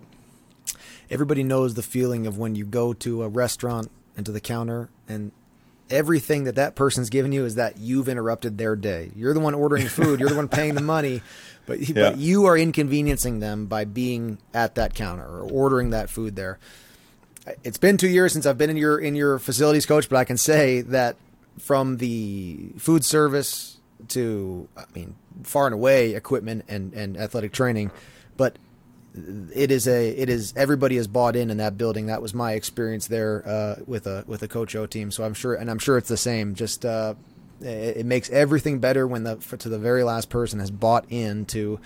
Everybody 1.09 1.43
knows 1.43 1.75
the 1.75 1.83
feeling 1.83 2.25
of 2.25 2.37
when 2.37 2.55
you 2.55 2.65
go 2.65 2.93
to 2.93 3.23
a 3.23 3.27
restaurant 3.27 3.91
and 4.17 4.25
to 4.25 4.31
the 4.31 4.39
counter 4.39 4.89
and 5.07 5.31
everything 5.89 6.45
that 6.45 6.55
that 6.55 6.75
person's 6.75 7.11
given 7.11 7.31
you 7.31 7.45
is 7.45 7.55
that 7.55 7.77
you've 7.77 8.09
interrupted 8.09 8.57
their 8.57 8.75
day. 8.75 9.11
You're 9.15 9.35
the 9.35 9.39
one 9.39 9.53
ordering 9.53 9.87
food. 9.87 10.19
You're 10.19 10.29
the 10.29 10.35
one 10.35 10.47
paying 10.47 10.73
the 10.73 10.81
money, 10.81 11.21
but, 11.67 11.79
yeah. 11.79 12.09
but 12.09 12.17
you 12.17 12.45
are 12.45 12.57
inconveniencing 12.57 13.39
them 13.39 13.67
by 13.67 13.85
being 13.85 14.39
at 14.51 14.75
that 14.75 14.95
counter 14.95 15.25
or 15.25 15.41
ordering 15.41 15.91
that 15.91 16.09
food 16.09 16.35
there 16.35 16.57
it's 17.63 17.77
been 17.77 17.97
two 17.97 18.09
years 18.09 18.33
since 18.33 18.45
I've 18.45 18.57
been 18.57 18.69
in 18.69 18.77
your 18.77 18.99
in 18.99 19.15
your 19.15 19.39
facilities, 19.39 19.85
coach, 19.85 20.09
but 20.09 20.17
I 20.17 20.23
can 20.23 20.37
say 20.37 20.81
that 20.81 21.15
from 21.59 21.97
the 21.97 22.71
food 22.77 23.05
service 23.05 23.77
to, 24.09 24.67
I 24.77 24.83
mean, 24.93 25.15
far 25.43 25.65
and 25.65 25.73
away 25.73 26.15
equipment 26.15 26.65
and, 26.67 26.93
and 26.93 27.17
athletic 27.17 27.53
training, 27.53 27.91
but 28.37 28.57
it 29.53 29.71
is 29.71 29.87
a 29.87 30.09
it 30.09 30.29
is 30.29 30.53
everybody 30.57 30.97
is 30.97 31.07
bought 31.07 31.35
in 31.35 31.49
in 31.49 31.57
that 31.57 31.77
building. 31.77 32.07
That 32.07 32.21
was 32.21 32.33
my 32.33 32.53
experience 32.53 33.07
there 33.07 33.43
uh, 33.47 33.75
with 33.85 34.07
a 34.07 34.23
with 34.27 34.43
a 34.43 34.47
Coach 34.47 34.75
O 34.75 34.85
team. 34.85 35.11
So 35.11 35.23
I'm 35.23 35.33
sure, 35.33 35.53
and 35.53 35.69
I'm 35.69 35.79
sure 35.79 35.97
it's 35.97 36.09
the 36.09 36.17
same. 36.17 36.55
Just 36.55 36.85
uh, 36.85 37.15
it, 37.61 37.97
it, 37.97 38.05
makes 38.05 38.29
everything 38.29 38.79
better 38.79 39.07
when 39.07 39.23
the 39.23 39.35
to 39.59 39.69
the 39.69 39.79
very 39.79 40.03
last 40.03 40.29
person 40.29 40.59
has 40.59 40.69
bought 40.69 41.05
into 41.09 41.79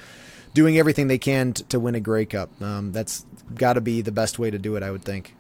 doing 0.53 0.79
everything 0.79 1.07
they 1.07 1.19
can 1.19 1.53
to, 1.53 1.63
to 1.65 1.79
win 1.79 1.93
a 1.93 1.99
Grey 1.99 2.25
Cup. 2.25 2.49
Um, 2.61 2.91
that's 2.91 3.25
got 3.53 3.73
to 3.73 3.81
be 3.81 4.01
the 4.01 4.11
best 4.11 4.39
way 4.39 4.49
to 4.49 4.57
do 4.57 4.75
it, 4.75 4.83
I 4.83 4.89
would 4.89 5.03
think. 5.03 5.35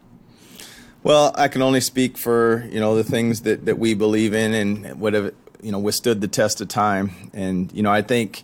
Well, 1.01 1.31
I 1.35 1.47
can 1.47 1.61
only 1.61 1.79
speak 1.79 2.17
for 2.17 2.67
you 2.69 2.79
know 2.79 2.95
the 2.95 3.03
things 3.03 3.41
that, 3.41 3.65
that 3.65 3.79
we 3.79 3.93
believe 3.93 4.33
in 4.33 4.53
and 4.53 4.99
what 4.99 5.13
have 5.13 5.33
you 5.61 5.71
know 5.71 5.79
withstood 5.79 6.19
the 6.19 6.27
test 6.27 6.59
of 6.59 6.67
time. 6.67 7.11
And 7.33 7.71
you 7.71 7.83
know, 7.83 7.91
I 7.91 8.01
think 8.01 8.43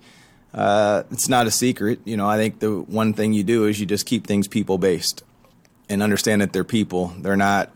uh, 0.53 1.03
it's 1.11 1.27
not 1.27 1.47
a 1.47 1.51
secret. 1.51 1.99
You 2.05 2.15
know, 2.15 2.27
I 2.27 2.37
think 2.37 2.59
the 2.59 2.79
one 2.79 3.13
thing 3.13 3.33
you 3.33 3.43
do 3.43 3.65
is 3.65 3.79
you 3.79 3.85
just 3.85 4.05
keep 4.05 4.25
things 4.25 4.47
people 4.47 4.77
based 4.77 5.21
and 5.89 6.01
understand 6.01 6.41
that 6.41 6.53
they're 6.53 6.63
people. 6.63 7.13
They're 7.19 7.35
not 7.35 7.71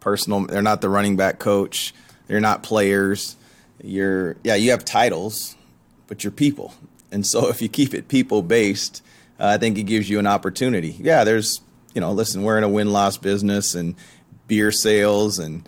personal. 0.00 0.46
They're 0.46 0.62
not 0.62 0.82
the 0.82 0.90
running 0.90 1.16
back 1.16 1.38
coach. 1.38 1.94
They're 2.26 2.40
not 2.40 2.62
players. 2.62 3.36
You're 3.82 4.36
yeah, 4.44 4.54
you 4.54 4.70
have 4.72 4.84
titles, 4.84 5.56
but 6.08 6.24
you're 6.24 6.30
people. 6.30 6.74
And 7.10 7.26
so 7.26 7.48
if 7.48 7.62
you 7.62 7.70
keep 7.70 7.94
it 7.94 8.08
people 8.08 8.42
based, 8.42 9.02
uh, 9.40 9.46
I 9.46 9.56
think 9.56 9.78
it 9.78 9.84
gives 9.84 10.10
you 10.10 10.18
an 10.18 10.26
opportunity. 10.26 10.94
Yeah, 10.98 11.24
there's 11.24 11.62
you 11.94 12.00
know, 12.00 12.12
listen, 12.12 12.42
we're 12.42 12.58
in 12.58 12.64
a 12.64 12.68
win 12.68 12.92
loss 12.92 13.16
business 13.16 13.74
and 13.74 13.94
beer 14.46 14.70
sales 14.72 15.38
and 15.38 15.66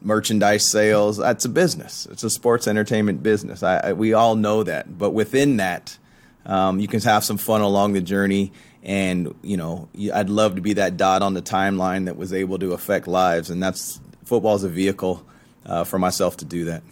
merchandise 0.00 0.70
sales. 0.70 1.16
That's 1.16 1.44
a 1.44 1.48
business. 1.48 2.06
It's 2.10 2.22
a 2.22 2.30
sports 2.30 2.68
entertainment 2.68 3.22
business. 3.22 3.62
I, 3.62 3.78
I, 3.78 3.92
we 3.94 4.12
all 4.12 4.36
know 4.36 4.62
that. 4.62 4.98
But 4.98 5.10
within 5.10 5.56
that, 5.56 5.96
um, 6.44 6.78
you 6.78 6.88
can 6.88 7.00
have 7.00 7.24
some 7.24 7.38
fun 7.38 7.62
along 7.62 7.94
the 7.94 8.00
journey. 8.00 8.52
And 8.82 9.34
you 9.42 9.56
know, 9.56 9.88
I'd 10.12 10.28
love 10.28 10.56
to 10.56 10.60
be 10.60 10.74
that 10.74 10.96
dot 10.96 11.22
on 11.22 11.34
the 11.34 11.42
timeline 11.42 12.06
that 12.06 12.16
was 12.16 12.32
able 12.32 12.58
to 12.58 12.72
affect 12.72 13.06
lives. 13.06 13.48
And 13.48 13.62
that's 13.62 14.00
football 14.24 14.56
is 14.56 14.64
a 14.64 14.68
vehicle 14.68 15.24
uh, 15.64 15.84
for 15.84 15.98
myself 15.98 16.36
to 16.38 16.44
do 16.44 16.64
that. 16.66 16.82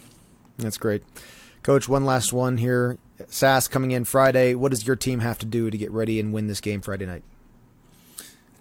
That's 0.57 0.77
great, 0.77 1.03
Coach. 1.63 1.89
One 1.89 2.05
last 2.05 2.31
one 2.31 2.57
here. 2.57 2.97
Sask 3.23 3.69
coming 3.69 3.91
in 3.91 4.05
Friday. 4.05 4.55
What 4.55 4.71
does 4.71 4.87
your 4.87 4.95
team 4.95 5.19
have 5.19 5.37
to 5.39 5.45
do 5.45 5.69
to 5.69 5.77
get 5.77 5.91
ready 5.91 6.19
and 6.19 6.33
win 6.33 6.47
this 6.47 6.61
game 6.61 6.81
Friday 6.81 7.05
night? 7.05 7.23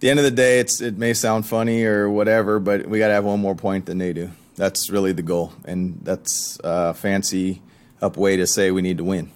The 0.01 0.09
end 0.09 0.19
of 0.19 0.25
the 0.25 0.31
day, 0.31 0.61
it's 0.61 0.81
it 0.81 0.97
may 0.97 1.13
sound 1.13 1.47
funny 1.47 1.85
or 1.85 2.09
whatever, 2.09 2.59
but 2.59 2.87
we 2.87 2.99
got 2.99 3.09
to 3.09 3.15
have 3.15 3.25
one 3.25 3.39
more 3.39 3.55
point 3.55 3.87
than 3.87 3.99
they 3.99 4.15
do. 4.15 4.31
That's 4.57 4.89
really 4.91 5.13
the 5.13 5.23
goal, 5.23 5.53
and 5.65 6.01
that's 6.03 6.59
a 6.65 6.95
fancy 6.95 7.61
up 8.01 8.17
way 8.17 8.37
to 8.37 8.47
say 8.47 8.71
we 8.71 8.81
need 8.81 8.99
to 8.99 9.05
win. 9.05 9.31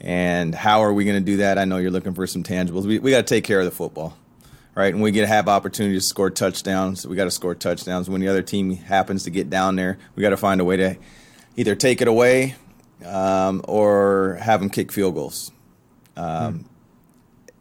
And 0.00 0.54
how 0.54 0.82
are 0.84 0.92
we 0.92 1.04
going 1.04 1.16
to 1.16 1.24
do 1.24 1.38
that? 1.38 1.58
I 1.58 1.64
know 1.64 1.78
you're 1.78 1.90
looking 1.90 2.14
for 2.14 2.26
some 2.28 2.44
tangibles. 2.44 2.86
We, 2.86 3.00
we 3.00 3.10
got 3.10 3.26
to 3.26 3.34
take 3.34 3.42
care 3.42 3.58
of 3.58 3.64
the 3.64 3.72
football, 3.72 4.16
right? 4.76 4.94
And 4.94 5.02
we 5.02 5.10
get 5.10 5.22
to 5.22 5.26
have 5.26 5.48
opportunities 5.48 6.04
to 6.04 6.08
score 6.08 6.30
touchdowns. 6.30 7.04
We 7.04 7.16
got 7.16 7.24
to 7.24 7.32
score 7.32 7.56
touchdowns. 7.56 8.08
When 8.08 8.20
the 8.20 8.28
other 8.28 8.42
team 8.42 8.76
happens 8.76 9.24
to 9.24 9.30
get 9.30 9.50
down 9.50 9.74
there, 9.74 9.98
we 10.14 10.20
got 10.20 10.30
to 10.30 10.36
find 10.36 10.60
a 10.60 10.64
way 10.64 10.76
to 10.76 10.96
either 11.56 11.74
take 11.74 12.00
it 12.00 12.06
away 12.06 12.54
um, 13.04 13.62
or 13.66 14.38
have 14.40 14.60
them 14.60 14.70
kick 14.70 14.92
field 14.92 15.14
goals. 15.14 15.50
Um, 16.16 16.60
hmm. 16.60 16.77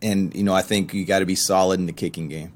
And 0.02 0.34
you 0.36 0.44
know, 0.44 0.54
I 0.54 0.62
think 0.62 0.94
you 0.94 1.06
got 1.06 1.20
to 1.20 1.26
be 1.26 1.36
solid 1.36 1.80
in 1.80 1.86
the 1.86 1.94
kicking 1.94 2.28
game. 2.28 2.54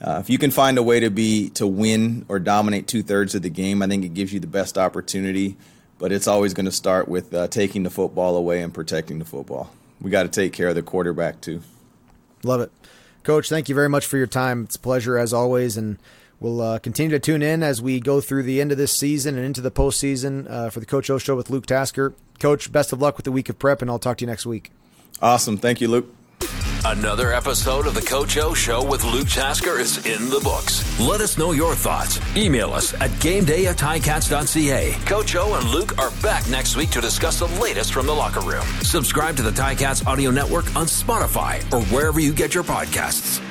Uh, 0.00 0.18
if 0.20 0.28
you 0.28 0.36
can 0.38 0.50
find 0.50 0.76
a 0.76 0.82
way 0.82 1.00
to 1.00 1.10
be 1.10 1.48
to 1.50 1.66
win 1.66 2.26
or 2.28 2.38
dominate 2.38 2.86
two 2.86 3.02
thirds 3.02 3.34
of 3.34 3.42
the 3.42 3.50
game, 3.50 3.82
I 3.82 3.86
think 3.86 4.04
it 4.04 4.14
gives 4.14 4.32
you 4.32 4.40
the 4.40 4.46
best 4.46 4.76
opportunity. 4.76 5.56
But 5.98 6.12
it's 6.12 6.26
always 6.26 6.52
going 6.52 6.66
to 6.66 6.72
start 6.72 7.08
with 7.08 7.32
uh, 7.32 7.48
taking 7.48 7.82
the 7.82 7.90
football 7.90 8.36
away 8.36 8.62
and 8.62 8.74
protecting 8.74 9.18
the 9.18 9.24
football. 9.24 9.70
We 10.00 10.10
got 10.10 10.24
to 10.24 10.28
take 10.28 10.52
care 10.52 10.68
of 10.68 10.74
the 10.74 10.82
quarterback 10.82 11.40
too. 11.40 11.62
Love 12.42 12.60
it, 12.60 12.70
Coach. 13.22 13.48
Thank 13.48 13.70
you 13.70 13.74
very 13.74 13.88
much 13.88 14.04
for 14.04 14.18
your 14.18 14.26
time. 14.26 14.64
It's 14.64 14.76
a 14.76 14.80
pleasure 14.80 15.16
as 15.16 15.32
always, 15.32 15.78
and 15.78 15.98
we'll 16.38 16.60
uh, 16.60 16.78
continue 16.80 17.12
to 17.12 17.18
tune 17.18 17.40
in 17.40 17.62
as 17.62 17.80
we 17.80 17.98
go 17.98 18.20
through 18.20 18.42
the 18.42 18.60
end 18.60 18.72
of 18.72 18.78
this 18.78 18.92
season 18.92 19.36
and 19.36 19.46
into 19.46 19.62
the 19.62 19.70
postseason 19.70 20.50
uh, 20.50 20.68
for 20.68 20.80
the 20.80 20.86
Coach 20.86 21.08
O 21.08 21.16
Show 21.16 21.34
with 21.34 21.48
Luke 21.48 21.64
Tasker. 21.64 22.12
Coach, 22.38 22.70
best 22.70 22.92
of 22.92 23.00
luck 23.00 23.16
with 23.16 23.24
the 23.24 23.32
week 23.32 23.48
of 23.48 23.58
prep, 23.58 23.80
and 23.80 23.90
I'll 23.90 23.98
talk 23.98 24.18
to 24.18 24.24
you 24.24 24.26
next 24.26 24.44
week. 24.44 24.70
Awesome. 25.22 25.56
Thank 25.56 25.80
you, 25.80 25.88
Luke. 25.88 26.14
Another 26.84 27.32
episode 27.32 27.86
of 27.88 27.94
the 27.94 28.00
Coach 28.00 28.38
O 28.38 28.54
Show 28.54 28.84
with 28.84 29.02
Luke 29.02 29.28
Tasker 29.28 29.78
is 29.80 30.06
in 30.06 30.30
the 30.30 30.40
books. 30.40 30.84
Let 31.00 31.20
us 31.20 31.36
know 31.36 31.50
your 31.50 31.74
thoughts. 31.74 32.20
Email 32.36 32.72
us 32.72 32.94
at 32.94 33.10
gameday 33.18 33.64
at 33.64 33.76
ticats.ca. 33.76 34.92
Coach 35.04 35.34
O 35.34 35.54
and 35.54 35.68
Luke 35.70 35.98
are 35.98 36.12
back 36.22 36.48
next 36.48 36.76
week 36.76 36.90
to 36.90 37.00
discuss 37.00 37.40
the 37.40 37.48
latest 37.60 37.92
from 37.92 38.06
the 38.06 38.12
locker 38.14 38.40
room. 38.40 38.64
Subscribe 38.82 39.36
to 39.36 39.42
the 39.42 39.50
Ticats 39.50 40.06
audio 40.06 40.30
network 40.30 40.66
on 40.76 40.86
Spotify 40.86 41.60
or 41.72 41.82
wherever 41.86 42.20
you 42.20 42.32
get 42.32 42.54
your 42.54 42.64
podcasts. 42.64 43.42